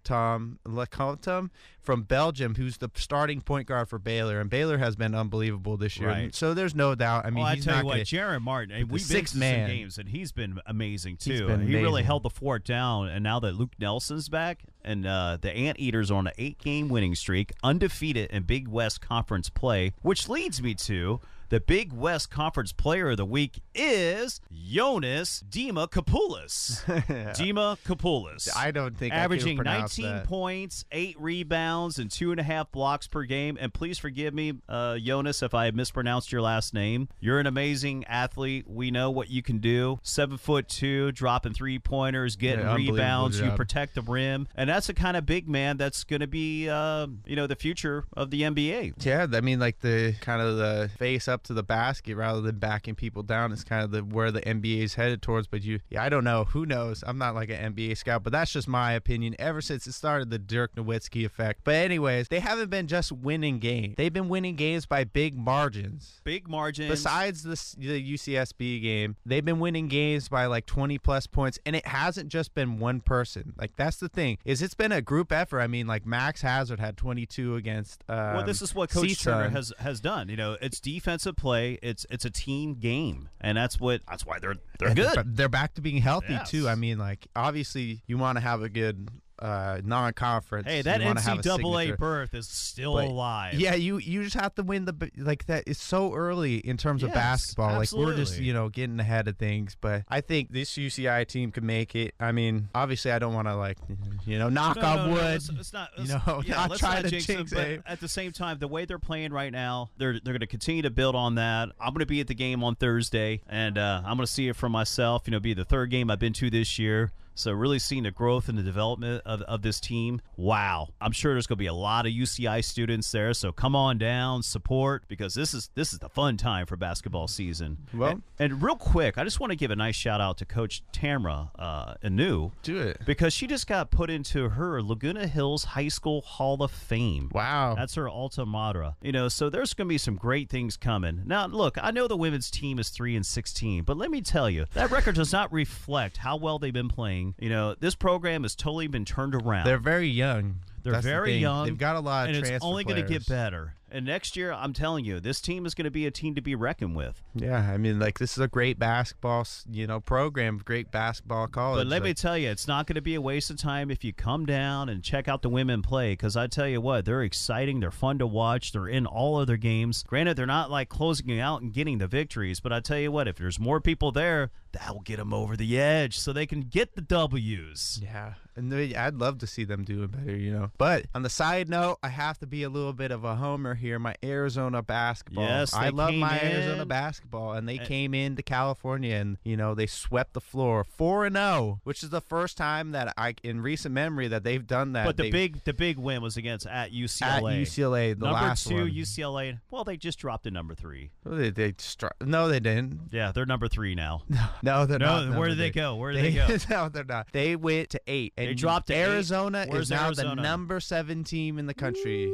Lactom 0.05 0.59
Lacomtum 0.67 1.51
from 1.81 2.03
Belgium, 2.03 2.55
who's 2.55 2.79
the 2.79 2.91
starting 2.95 3.41
point 3.41 3.69
guard 3.69 3.89
for 3.89 3.99
Baylor, 3.99 4.41
and 4.41 4.49
Baylor 4.49 4.79
has 4.79 4.97
been 4.97 5.15
unbelievable 5.15 5.77
this 5.77 5.99
year. 5.99 6.09
Right. 6.09 6.35
So 6.35 6.55
there's 6.55 6.75
no 6.75 6.95
doubt. 6.95 7.27
I 7.27 7.31
mean, 7.31 7.45
well, 7.45 7.53
I 7.53 7.57
tell 7.57 7.79
you 7.79 7.85
what, 7.85 7.99
Jaron 8.01 8.43
Martin, 8.43 8.77
we've 8.77 8.89
been 8.89 8.99
to 8.99 9.05
sixth 9.05 9.33
some 9.33 9.41
man. 9.41 9.69
games, 9.69 9.99
and 9.99 10.09
he's 10.09 10.33
been 10.33 10.61
amazing 10.67 11.17
too. 11.19 11.47
Been 11.47 11.67
He 11.67 11.77
really 11.77 12.03
held 12.03 12.23
the 12.23 12.31
fort 12.31 12.65
down, 12.65 13.09
and 13.09 13.23
now 13.23 13.41
that 13.41 13.55
Luke 13.55 13.73
Nelson's 13.79 14.29
back, 14.29 14.63
and 14.83 15.07
uh, 15.07 15.39
the 15.41 15.53
Anteaters 15.53 16.11
are 16.11 16.19
on 16.19 16.27
an 16.27 16.33
eight-game 16.39 16.89
winning 16.89 17.15
streak, 17.15 17.53
undefeated 17.63 18.31
in 18.31 18.45
Big 18.45 18.69
West 18.69 19.01
Conference 19.01 19.51
play, 19.51 19.93
which 20.03 20.29
leads 20.29 20.63
me 20.63 20.75
to. 20.75 21.21
The 21.51 21.61
Big 21.61 21.93
West 21.93 22.31
Conference 22.31 22.73
Player 22.73 23.11
of 23.11 23.19
the 23.19 23.25
Week 23.25 23.61
is 23.75 24.41
Jonas 24.51 25.45
Dima 25.49 25.89
Kapoulis. 25.91 26.83
Dima 27.37 27.79
Kapoulis. 27.85 28.49
I 28.57 28.71
don't 28.71 28.97
think 28.97 29.13
averaging 29.13 29.59
19 29.59 30.07
that. 30.07 30.25
points, 30.25 30.85
eight 30.91 31.21
rebounds, 31.21 31.99
and 31.99 32.11
two 32.11 32.31
and 32.31 32.41
a 32.41 32.43
half 32.43 32.73
blocks 32.73 33.07
per 33.07 33.25
game. 33.25 33.59
And 33.61 33.75
please 33.75 33.99
forgive 33.99 34.33
me, 34.33 34.55
uh, 34.69 34.97
Jonas, 34.97 35.43
if 35.43 35.55
I 35.55 35.71
mispronounced 35.71 36.33
your 36.33 36.41
last 36.41 36.73
name. 36.73 37.09
You're 37.21 37.39
an 37.39 37.47
amazing 37.47 38.05
athlete. 38.07 38.67
We 38.67 38.91
know 38.91 39.11
what 39.11 39.31
you 39.31 39.43
can 39.43 39.59
do. 39.59 40.01
Seven 40.03 40.39
foot 40.39 40.69
two, 40.69 41.13
dropping 41.13 41.53
three 41.53 41.79
pointers, 41.79 42.37
getting 42.37 42.65
Yeah, 42.65 42.75
rebounds. 42.75 43.39
You 43.39 43.51
protect 43.51 43.95
the 43.95 44.03
rim, 44.03 44.49
and 44.57 44.69
that's 44.69 44.87
the 44.87 44.95
kind 44.95 45.17
of 45.17 45.27
big 45.27 45.49
man 45.49 45.77
that's 45.77 46.05
going 46.05 46.21
to 46.21 46.27
be, 46.27 46.69
uh, 46.69 47.07
you 47.27 47.37
know, 47.37 47.47
the 47.47 47.57
future 47.57 48.05
of 48.17 48.31
the 48.31 48.43
NBA. 48.43 49.05
Yeah, 49.05 49.27
I 49.33 49.41
mean, 49.41 49.61
like 49.61 49.81
the 49.81 50.15
kind 50.21 50.41
of 50.41 50.57
the 50.57 50.91
face 50.99 51.29
up 51.29 51.44
to 51.45 51.55
the 51.55 51.63
basket 51.63 52.17
rather 52.17 52.41
than 52.41 52.59
backing 52.59 52.95
people 52.95 53.23
down 53.23 53.53
is 53.53 53.65
kind 53.65 53.83
of 53.83 53.91
the 53.91 54.01
where 54.01 54.31
the 54.31 54.41
NBA 54.41 54.83
is 54.83 54.95
headed 54.95 55.23
towards. 55.23 55.47
But 55.47 55.63
you, 55.63 55.81
yeah, 55.91 56.03
I 56.03 56.09
don't 56.09 56.25
know. 56.25 56.45
Who 56.45 56.67
knows? 56.67 57.05
I'm 57.07 57.19
not 57.19 57.35
like 57.35 57.51
an 57.51 57.75
NBA 57.75 57.97
scout, 57.97 58.23
but 58.23 58.33
that's 58.33 58.53
just 58.53 58.69
my 58.69 58.93
opinion. 58.93 59.37
Ever 59.39 59.61
since 59.61 59.87
it 59.87 59.93
started, 59.93 60.31
the 60.31 60.39
Dirk 60.39 60.75
Nowitzki 60.75 61.25
effect. 61.25 61.61
But 61.65 61.77
anyways, 61.77 62.29
they 62.29 62.41
haven't 62.41 62.71
been 62.71 62.87
just 62.87 63.13
winning 63.13 63.59
games. 63.59 63.95
They've 63.97 64.13
been 64.13 64.29
winning 64.29 64.57
games 64.57 64.87
by 64.87 65.05
big 65.05 65.37
margins. 65.37 66.21
Big 66.25 66.49
margins. 66.49 66.91
Besides 66.91 67.43
the 67.43 67.55
the 67.79 68.15
UCSB 68.15 68.83
game, 68.83 69.17
they've 69.25 69.45
been 69.45 69.61
winning 69.61 69.89
games 69.89 70.29
by 70.29 70.47
like 70.47 70.67
20 70.67 70.99
plus 70.99 71.27
points, 71.27 71.59
and 71.65 71.77
it 71.77 71.87
hasn't 71.87 72.29
just 72.29 72.55
been 72.55 72.79
one 72.79 73.01
person. 73.01 73.55
Like 73.59 73.77
that's 73.77 73.99
the 73.99 74.09
thing 74.09 74.39
is 74.45 74.63
it's 74.63 74.75
been 74.75 74.93
a 74.93 75.03
group 75.03 75.33
effort. 75.33 75.61
I 75.61 75.67
mean, 75.67 75.87
like 75.87 76.07
Max 76.07 76.43
Hazzard 76.43 76.81
had 76.81 76.97
22 76.97 77.57
against. 77.57 78.05
Um, 78.09 78.17
well, 78.35 78.45
this 78.45 78.63
is 78.63 78.75
what 78.75 78.91
Coach 78.91 79.23
Turner 79.23 79.49
has 79.51 79.73
has 79.79 80.01
done. 80.01 80.29
You 80.29 80.37
know, 80.37 80.57
it's 80.61 80.81
defensive 81.25 81.37
play. 81.40 81.78
It's 81.83 82.07
it's 82.11 82.25
a 82.25 82.31
team 82.31 82.75
game, 82.75 83.28
and 83.40 83.57
that's 83.57 83.78
what 83.81 84.02
that's 84.09 84.25
why 84.26 84.38
they're 84.38 84.54
they're 84.78 84.88
And 84.88 84.97
good. 84.97 85.37
they're- 85.37 85.49
back 85.49 85.75
to 85.75 85.81
being 85.81 85.99
healthy 86.02 86.33
Yes. 86.33 86.50
too. 86.50 86.69
I 86.69 86.75
mean, 86.75 86.99
like 86.99 87.26
obviously 87.37 88.02
you 88.07 88.19
want 88.19 88.37
to 88.37 88.40
have 88.40 88.62
a 88.62 88.69
good 88.69 89.09
uh, 89.45 89.81
non-conference. 89.85 90.67
Hey, 90.67 90.81
that 90.83 91.01
you 91.01 91.07
wanna 91.07 91.21
have 91.21 91.39
a 91.39 91.43
NCAA 91.43 91.99
berth 91.99 92.35
is 92.35 92.49
still 92.49 92.95
But, 92.95 93.05
alive. 93.05 93.55
Yeah, 93.55 93.75
you 93.75 93.99
you 93.99 94.25
just 94.25 94.37
have 94.37 94.55
to 94.55 94.63
win 94.63 94.87
the 94.87 95.11
like 95.19 95.47
that. 95.47 95.65
It's 95.67 95.83
so 95.83 96.15
early 96.15 96.57
in 96.57 96.77
terms 96.79 97.03
of 97.03 97.11
Yes, 97.11 97.15
basketball. 97.17 97.77
Like 97.79 97.93
we're 97.93 98.17
just 98.17 98.39
you 98.41 98.55
know 98.55 98.69
getting 98.71 98.99
ahead 98.99 99.29
of 99.29 99.37
things. 99.37 99.77
But 99.79 100.05
I 100.09 100.21
think 100.23 100.51
this 100.51 100.71
UCI 100.77 101.27
team 101.27 101.51
could 101.53 101.63
make 101.65 101.95
it. 101.95 102.15
I 102.19 102.33
mean, 102.33 102.69
obviously 102.75 103.11
I 103.13 103.19
don't 103.19 103.35
want 103.35 103.47
to 103.49 103.55
like 103.57 103.77
you 104.25 104.39
know 104.39 104.49
knock 104.49 104.77
No, 104.77 104.83
on 104.83 104.97
no, 104.97 105.07
no, 105.07 105.13
wood. 105.13 105.37
it's, 105.37 105.49
it's 105.51 105.73
not. 105.73 105.91
you 105.99 106.09
know, 106.09 106.43
yeah, 106.47 106.55
not 106.55 106.71
let's 106.71 106.81
try 106.81 106.95
not 106.95 107.03
to 107.05 107.11
jinx, 107.11 107.27
jinx 107.27 107.53
it, 107.53 107.55
but 107.55 107.67
it. 107.67 107.83
at 107.87 108.01
the 108.01 108.09
same 108.09 108.33
time, 108.33 108.59
the 108.59 108.69
way 108.69 108.87
they're 108.87 108.99
playing 108.99 109.33
right 109.33 109.53
now, 109.53 109.91
they're 109.99 110.15
they're 110.15 110.33
going 110.33 110.41
to 110.41 110.47
continue 110.47 110.83
to 110.83 110.91
build 110.91 111.15
on 111.15 111.35
that. 111.35 111.69
I'm 111.79 111.91
going 111.93 112.01
to 112.01 112.07
be 112.07 112.21
at 112.21 112.29
the 112.29 112.35
game 112.35 112.65
on 112.65 112.77
Thursday, 112.77 113.43
and 113.47 113.77
uh, 113.77 114.01
I'm 114.07 114.17
going 114.17 114.27
to 114.27 114.33
see 114.33 114.49
it 114.49 114.57
for 114.57 114.69
myself. 114.71 115.23
You 115.27 115.33
know, 115.33 115.41
be 115.41 115.53
the 115.53 115.65
third 115.67 115.91
game 115.91 116.11
I've 116.11 116.19
been 116.19 116.33
to 116.35 116.49
this 116.49 116.79
year. 116.79 117.13
So 117.35 117.53
really 117.53 117.79
seeing 117.79 118.05
the 118.05 118.11
growth 118.11 118.49
and 118.49 118.57
the 118.57 118.62
development 118.62 119.23
of, 119.26 119.43
of 119.43 119.62
this 119.62 119.81
team. 119.81 120.21
Wow. 120.37 120.88
I'm 121.00 121.12
sure 121.12 121.33
there's 121.35 121.47
going 121.47 121.57
to 121.57 121.62
be 121.62 121.67
a 121.67 121.75
lot 121.75 122.07
of 122.07 122.12
UCI 122.12 122.64
students 122.64 123.11
there. 123.12 123.35
So 123.35 123.53
come 123.53 123.75
on 123.75 123.99
down, 123.99 124.43
support 124.43 125.05
because 125.09 125.35
this 125.35 125.53
is 125.55 125.71
this 125.75 125.93
is 125.93 125.99
the 125.99 126.09
fun 126.09 126.37
time 126.37 126.67
for 126.67 126.76
basketball 126.76 127.29
season. 127.29 127.79
Well- 127.93 128.11
and, 128.11 128.23
and 128.38 128.62
real 128.62 128.76
quick, 128.76 129.19
I 129.19 129.25
just 129.25 129.41
want 129.41 129.50
to 129.50 129.57
give 129.57 129.71
a 129.71 129.76
nice 129.76 129.95
shout 129.97 130.21
out 130.21 130.38
to 130.38 130.45
Coach 130.45 130.83
Tamra 130.93 131.50
uh, 131.59 131.95
Anu 132.05 132.50
Do 132.62 132.81
it. 132.81 133.00
because 133.07 133.33
she 133.33 133.47
just 133.47 133.67
got 133.67 133.91
put 133.91 134.11
into 134.11 134.50
her 134.50 134.83
Laguna 134.83 135.26
Hills 135.26 135.64
High 135.64 135.88
School 135.88 136.21
Hall 136.23 136.62
of 136.62 136.71
Fame. 136.71 137.31
Wow. 137.33 137.75
That's 137.75 137.95
her 137.95 138.09
alta 138.09 138.45
mater. 138.47 138.95
You 139.03 139.12
know, 139.12 139.29
so 139.29 139.49
there's 139.50 139.75
going 139.75 139.87
to 139.88 139.93
be 139.93 139.99
some 139.99 140.17
great 140.17 140.50
things 140.50 140.76
coming. 140.76 141.23
Now, 141.26 141.47
look, 141.47 141.79
I 141.83 141.91
know 141.91 142.07
the 142.07 142.17
women's 142.17 142.50
team 142.50 142.79
is 142.79 142.88
3 142.91 143.17
and 143.17 143.25
16, 143.26 143.85
but 143.85 143.97
let 143.97 144.11
me 144.11 144.21
tell 144.21 144.49
you, 144.50 144.67
that 144.75 144.91
record 144.91 145.14
does 145.14 145.33
not 145.33 145.53
reflect 145.53 146.19
how 146.19 146.37
well 146.37 146.59
they've 146.59 146.73
been 146.73 146.88
playing. 146.88 147.24
You 147.38 147.49
know, 147.49 147.75
this 147.75 147.95
program 147.95 148.43
has 148.43 148.54
totally 148.54 148.88
been 148.88 149.04
turned 149.04 149.35
around. 149.35 149.66
They're 149.66 149.78
very 149.78 150.09
young. 150.09 150.61
They're 150.83 150.93
That's 150.93 151.07
very 151.07 151.33
thing. 151.33 151.43
young. 151.43 151.64
They've 151.66 151.78
got 151.78 151.97
a 151.97 152.00
lot 152.00 152.28
of 152.28 152.37
and 152.37 152.47
it's 152.47 152.64
only 152.64 152.85
going 152.85 153.02
to 153.02 153.09
get 153.09 153.26
better. 153.26 153.75
And 153.95 154.07
next 154.07 154.37
year, 154.37 154.53
I'm 154.53 154.73
telling 154.73 155.05
you, 155.05 155.21
this 155.21 155.41
team 155.41 155.65
is 155.67 155.73
going 155.73 155.85
to 155.85 155.91
be 155.91 156.05
a 156.05 156.11
team 156.11 156.35
to 156.35 156.41
be 156.41 156.57
reckoned 156.57 156.97
with. 156.97 157.23
Yeah, 157.33 157.61
I 157.61 157.77
mean, 157.77 158.01
like 158.01 158.19
this 158.19 158.33
is 158.33 158.41
a 158.41 158.49
great 158.49 158.77
basketball, 158.77 159.47
you 159.71 159.87
know, 159.87 160.01
program, 160.01 160.61
great 160.65 160.91
basketball 160.91 161.47
college. 161.47 161.79
But 161.79 161.87
let 161.87 162.03
me 162.03 162.13
tell 162.13 162.37
you, 162.37 162.51
it's 162.51 162.67
not 162.67 162.89
going 162.89 162.97
to 162.97 163.01
be 163.01 163.15
a 163.15 163.21
waste 163.21 163.51
of 163.51 163.57
time 163.57 163.93
if 163.93 164.03
you 164.03 164.13
come 164.13 164.47
down 164.47 164.89
and 164.89 165.01
check 165.01 165.29
out 165.29 165.43
the 165.43 165.49
women 165.49 165.81
play. 165.81 166.15
Because 166.15 166.37
I 166.37 166.49
tell 166.49 166.67
you 166.67 166.81
what, 166.81 167.05
they're 167.05 167.23
exciting. 167.23 167.79
They're 167.79 167.93
fun 167.93 168.19
to 168.19 168.27
watch. 168.27 168.73
They're 168.73 168.89
in 168.89 169.07
all 169.07 169.39
of 169.39 169.47
their 169.47 169.57
games. 169.57 170.03
Granted, 170.09 170.37
they're 170.37 170.45
not 170.45 170.73
like 170.73 170.89
closing 170.89 171.39
out 171.39 171.63
and 171.63 171.73
getting 171.73 171.99
the 171.99 172.09
victories. 172.09 172.59
But 172.59 172.73
I 172.73 172.81
tell 172.81 172.99
you 172.99 173.13
what, 173.13 173.29
if 173.29 173.37
there's 173.37 173.61
more 173.61 173.81
people 173.81 174.11
there, 174.11 174.51
that 174.73 174.93
will 174.93 175.03
get 175.03 175.19
them 175.19 175.33
over 175.33 175.57
the 175.57 175.79
edge, 175.79 176.19
so 176.19 176.33
they 176.33 176.47
can 176.47 176.63
get 176.63 176.97
the 176.97 177.01
W's. 177.01 178.01
Yeah, 178.03 178.35
and 178.57 178.71
they, 178.73 178.95
I'd 178.95 179.15
love 179.17 179.39
to 179.39 179.47
see 179.47 179.65
them 179.65 179.85
doing 179.85 180.09
better, 180.09 180.37
you 180.37 180.53
know. 180.53 180.71
But 180.79 181.07
on 181.15 181.23
the 181.23 181.31
side 181.31 181.69
note, 181.69 181.99
I 182.03 182.09
have 182.09 182.39
to 182.39 182.47
be 182.47 182.63
a 182.63 182.69
little 182.69 182.93
bit 182.93 183.11
of 183.11 183.25
a 183.25 183.37
homer 183.37 183.75
here. 183.75 183.99
My 183.99 184.15
Arizona 184.23 184.83
basketball. 184.83 185.45
Yes, 185.45 185.75
I 185.75 185.89
love 185.91 186.15
my 186.15 186.39
in. 186.39 186.53
Arizona 186.53 186.87
basketball, 186.87 187.53
and 187.53 187.69
they 187.69 187.79
And- 187.79 187.87
came 187.87 188.15
into 188.15 188.43
California, 188.43 189.17
and 189.17 189.39
you 189.45 189.57
know 189.57 189.75
they 189.75 189.87
swept 189.87 190.33
the 190.35 190.41
floor, 190.41 190.85
four 190.85 191.25
and 191.27 191.37
zero, 191.37 191.81
which 191.85 192.03
is 192.03 192.11
the 192.11 192.21
first 192.21 192.57
time 192.57 192.93
that 192.93 193.13
I 193.17 193.35
in 193.43 193.61
recent 193.61 193.95
memory 193.95 194.29
that 194.29 194.45
they've 194.45 194.67
done 194.67 194.93
that. 194.93 195.07
But 195.07 195.17
the 195.17 195.25
They- 195.25 195.31
big, 195.31 195.65
the 195.65 195.75
big 195.75 195.99
win 195.99 196.23
was 196.23 196.37
against 196.37 196.67
at 196.67 196.93
UCLA. 196.93 197.55
at 197.55 197.61
UCLA. 197.67 198.13
The 198.19 198.27
number 198.27 198.41
last 198.41 198.69
two, 198.69 198.77
one. 198.83 198.91
UCLA. 198.91 199.59
Well, 199.71 199.85
they 199.85 199.97
just 199.97 200.19
dropped 200.19 200.45
to 200.45 200.51
number 200.51 200.75
three. 200.75 201.11
Oh, 201.27 201.35
they, 201.35 201.51
they 201.51 201.75
str- 201.79 202.07
no, 202.21 202.49
they 202.49 202.61
didn't. 202.61 203.09
Yeah, 203.11 203.33
they're 203.33 203.47
number 203.47 203.69
three 203.69 203.95
now. 203.95 204.23
No, 204.29 204.47
no 204.63 204.87
they're 204.87 204.99
No, 204.99 205.25
not. 205.27 205.39
where 205.39 205.49
did 205.49 205.59
they 205.59 205.71
go? 205.71 205.97
Where 205.97 206.12
did 206.12 206.25
they 206.25 206.33
go? 206.33 206.47
no, 206.71 206.88
they're 206.88 207.05
not. 207.05 207.29
They 207.33 207.57
went 207.57 207.90
to 207.90 208.01
eight. 208.07 208.33
They 208.46 208.54
dropped 208.54 208.88
to 208.88 208.94
eight? 208.94 209.02
Arizona 209.02 209.66
Where's 209.68 209.85
is 209.85 209.90
now 209.90 210.07
Arizona? 210.07 210.37
the 210.37 210.42
number 210.42 210.80
seven 210.80 211.24
team 211.24 211.59
in 211.59 211.66
the 211.66 211.74
country. 211.74 212.33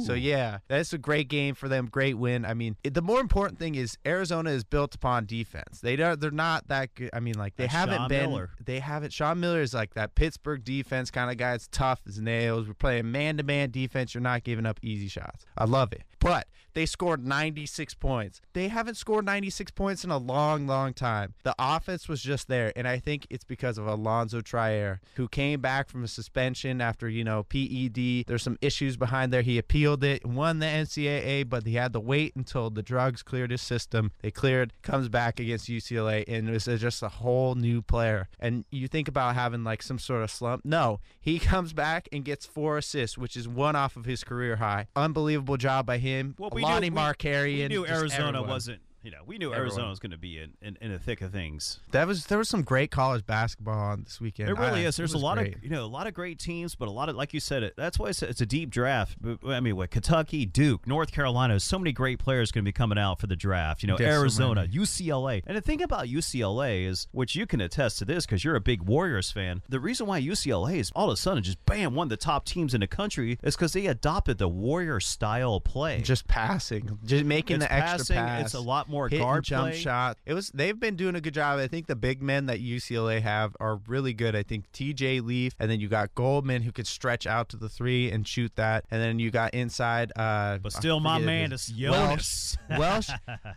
So 0.00 0.14
yeah, 0.14 0.58
that's 0.68 0.92
a 0.92 0.98
great 0.98 1.28
game 1.28 1.54
for 1.54 1.68
them. 1.68 1.86
Great 1.86 2.18
win. 2.18 2.44
I 2.44 2.54
mean, 2.54 2.76
it, 2.82 2.94
the 2.94 3.02
more 3.02 3.20
important 3.20 3.58
thing 3.58 3.74
is 3.74 3.96
Arizona 4.06 4.50
is 4.50 4.64
built 4.64 4.94
upon 4.94 5.26
defense. 5.26 5.80
They 5.80 5.96
don't. 5.96 6.20
They're 6.20 6.30
not 6.30 6.68
that 6.68 6.94
good. 6.94 7.10
I 7.12 7.20
mean, 7.20 7.34
like 7.38 7.56
they 7.56 7.64
That's 7.64 7.74
haven't 7.74 7.98
Sean 7.98 8.08
been. 8.08 8.30
Miller. 8.30 8.50
They 8.64 8.78
haven't. 8.78 9.12
Sean 9.12 9.40
Miller 9.40 9.60
is 9.60 9.74
like 9.74 9.94
that 9.94 10.14
Pittsburgh 10.14 10.64
defense 10.64 11.10
kind 11.10 11.30
of 11.30 11.36
guy. 11.36 11.54
It's 11.54 11.68
tough 11.70 12.00
as 12.06 12.18
nails. 12.18 12.66
We're 12.66 12.74
playing 12.74 13.10
man 13.10 13.36
to 13.36 13.42
man 13.42 13.70
defense. 13.70 14.14
You're 14.14 14.22
not 14.22 14.44
giving 14.44 14.66
up 14.66 14.78
easy 14.82 15.08
shots. 15.08 15.44
I 15.56 15.64
love 15.64 15.92
it. 15.92 16.02
But 16.20 16.46
they 16.74 16.86
scored 16.86 17.26
96 17.26 17.94
points. 17.94 18.40
They 18.52 18.68
haven't 18.68 18.94
scored 18.96 19.24
96 19.26 19.72
points 19.72 20.04
in 20.04 20.10
a 20.10 20.16
long, 20.16 20.66
long 20.66 20.94
time. 20.94 21.34
The 21.42 21.54
offense 21.58 22.08
was 22.08 22.22
just 22.22 22.48
there, 22.48 22.72
and 22.76 22.88
I 22.88 22.98
think 22.98 23.26
it's 23.28 23.44
because 23.44 23.76
of 23.76 23.86
Allonzo 23.86 24.42
Trier, 24.42 25.00
who 25.16 25.28
came 25.28 25.60
back 25.60 25.88
from 25.88 26.04
a 26.04 26.08
suspension 26.08 26.80
after 26.80 27.08
you 27.08 27.24
know 27.24 27.42
PED. 27.42 28.24
There's 28.26 28.42
some 28.42 28.58
issues 28.62 28.96
behind 28.96 29.32
there. 29.32 29.42
He 29.42 29.58
appealed 29.58 29.81
it, 29.86 30.24
won 30.24 30.58
the 30.58 30.66
NCAA, 30.66 31.48
but 31.48 31.66
he 31.66 31.74
had 31.74 31.92
to 31.92 32.00
wait 32.00 32.34
until 32.36 32.70
the 32.70 32.82
drugs 32.82 33.22
cleared 33.22 33.50
his 33.50 33.62
system. 33.62 34.12
They 34.20 34.30
cleared, 34.30 34.72
comes 34.82 35.08
back 35.08 35.40
against 35.40 35.68
UCLA, 35.68 36.24
and 36.28 36.48
it 36.48 36.52
was 36.52 36.64
just 36.80 37.02
a 37.02 37.08
whole 37.08 37.54
new 37.54 37.82
player. 37.82 38.28
And 38.40 38.64
you 38.70 38.88
think 38.88 39.08
about 39.08 39.34
having 39.34 39.64
like 39.64 39.82
some 39.82 39.98
sort 39.98 40.22
of 40.22 40.30
slump. 40.30 40.64
No, 40.64 41.00
he 41.20 41.38
comes 41.52 41.72
back 41.72 42.08
and 42.12 42.24
gets 42.24 42.46
four 42.46 42.78
assists, 42.78 43.18
which 43.18 43.36
is 43.36 43.48
one 43.48 43.76
off 43.76 43.96
of 43.96 44.04
his 44.04 44.24
career 44.24 44.56
high. 44.56 44.86
Unbelievable 44.96 45.56
job 45.56 45.86
by 45.86 45.98
him. 45.98 46.34
Well, 46.38 46.50
we 46.52 46.62
Lonnie 46.62 46.90
knew, 46.90 46.96
we- 46.96 47.02
Markarian. 47.02 47.68
We 47.68 47.68
knew 47.68 47.86
Arizona 47.86 48.28
everyone. 48.28 48.48
wasn't. 48.48 48.80
You 49.02 49.10
know, 49.10 49.18
we 49.26 49.38
knew 49.38 49.48
Everyone. 49.48 49.60
Arizona 49.68 49.88
was 49.90 49.98
going 49.98 50.12
to 50.12 50.18
be 50.18 50.38
in, 50.38 50.52
in, 50.62 50.78
in 50.80 50.92
the 50.92 50.98
thick 50.98 51.22
of 51.22 51.32
things. 51.32 51.80
That 51.90 52.06
was 52.06 52.26
there 52.26 52.38
was 52.38 52.48
some 52.48 52.62
great 52.62 52.90
college 52.90 53.26
basketball 53.26 53.78
on 53.78 54.04
this 54.04 54.20
weekend. 54.20 54.48
It 54.48 54.54
really 54.58 54.84
I- 54.84 54.88
is. 54.88 54.96
There's 54.96 55.14
a 55.14 55.18
lot 55.18 55.38
great. 55.38 55.56
of 55.56 55.64
you 55.64 55.70
know 55.70 55.84
a 55.84 55.86
lot 55.86 56.06
of 56.06 56.14
great 56.14 56.38
teams, 56.38 56.74
but 56.74 56.86
a 56.88 56.90
lot 56.92 57.08
of 57.08 57.16
like 57.16 57.34
you 57.34 57.40
said 57.40 57.62
it. 57.62 57.74
That's 57.76 57.98
why 57.98 58.08
it's 58.10 58.22
a, 58.22 58.28
it's 58.28 58.40
a 58.40 58.46
deep 58.46 58.70
draft. 58.70 59.16
I 59.46 59.60
mean, 59.60 59.76
what 59.76 59.90
Kentucky, 59.90 60.46
Duke, 60.46 60.86
North 60.86 61.10
Carolina, 61.12 61.58
so 61.60 61.78
many 61.78 61.92
great 61.92 62.18
players 62.18 62.52
going 62.52 62.64
to 62.64 62.68
be 62.68 62.72
coming 62.72 62.98
out 62.98 63.18
for 63.18 63.26
the 63.26 63.36
draft. 63.36 63.82
You 63.82 63.88
know, 63.88 63.96
There's 63.96 64.14
Arizona, 64.20 64.62
many. 64.62 64.72
UCLA, 64.78 65.42
and 65.46 65.56
the 65.56 65.60
thing 65.60 65.82
about 65.82 66.06
UCLA 66.06 66.86
is, 66.86 67.08
which 67.12 67.34
you 67.34 67.46
can 67.46 67.60
attest 67.60 67.98
to 67.98 68.04
this 68.04 68.24
because 68.26 68.44
you're 68.44 68.56
a 68.56 68.60
big 68.60 68.82
Warriors 68.82 69.30
fan. 69.30 69.62
The 69.68 69.80
reason 69.80 70.06
why 70.06 70.20
UCLA 70.22 70.76
is 70.76 70.92
all 70.94 71.08
of 71.10 71.14
a 71.14 71.16
sudden 71.16 71.42
just 71.42 71.64
bam 71.66 71.94
one 71.94 72.06
of 72.06 72.10
the 72.10 72.16
top 72.16 72.44
teams 72.44 72.74
in 72.74 72.80
the 72.80 72.86
country 72.86 73.38
is 73.42 73.56
because 73.56 73.72
they 73.72 73.86
adopted 73.86 74.38
the 74.38 74.48
Warrior 74.48 75.00
style 75.00 75.60
play. 75.60 76.00
just 76.02 76.28
passing, 76.28 76.98
just 77.04 77.24
making 77.24 77.56
It's 77.56 77.64
the 77.66 77.72
extra 77.72 77.98
passing, 77.98 78.16
pass. 78.16 78.44
it's 78.46 78.54
a 78.54 78.60
lot 78.60 78.88
more 78.92 79.08
hitting 79.08 79.24
guard 79.24 79.44
jump 79.44 79.70
play. 79.70 79.78
shot. 79.78 80.18
It 80.24 80.34
was 80.34 80.50
they've 80.54 80.78
been 80.78 80.94
doing 80.94 81.16
a 81.16 81.20
good 81.20 81.34
job. 81.34 81.58
I 81.58 81.66
think 81.66 81.86
the 81.86 81.96
big 81.96 82.22
men 82.22 82.46
that 82.46 82.60
UCLA 82.60 83.20
have 83.20 83.56
are 83.58 83.80
really 83.88 84.12
good. 84.12 84.36
I 84.36 84.42
think 84.42 84.70
TJ 84.72 85.24
Leaf, 85.24 85.54
and 85.58 85.70
then 85.70 85.80
you 85.80 85.88
got 85.88 86.14
Goldman 86.14 86.62
who 86.62 86.70
could 86.70 86.86
stretch 86.86 87.26
out 87.26 87.48
to 87.48 87.56
the 87.56 87.68
three 87.68 88.10
and 88.10 88.28
shoot 88.28 88.54
that, 88.56 88.84
and 88.90 89.02
then 89.02 89.18
you 89.18 89.30
got 89.30 89.54
inside. 89.54 90.12
Uh, 90.14 90.58
but 90.58 90.72
still, 90.72 91.00
my 91.00 91.18
man 91.18 91.52
is 91.52 91.66
Jonas. 91.66 92.56
Welsh. 92.70 93.10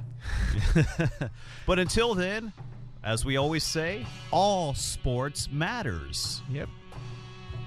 But 1.66 1.80
until 1.80 2.14
then, 2.14 2.52
as 3.04 3.24
we 3.26 3.36
always 3.38 3.64
say, 3.64 4.06
all 4.32 4.74
sports 4.74 5.50
matters. 5.52 6.42
Yep. 6.50 6.68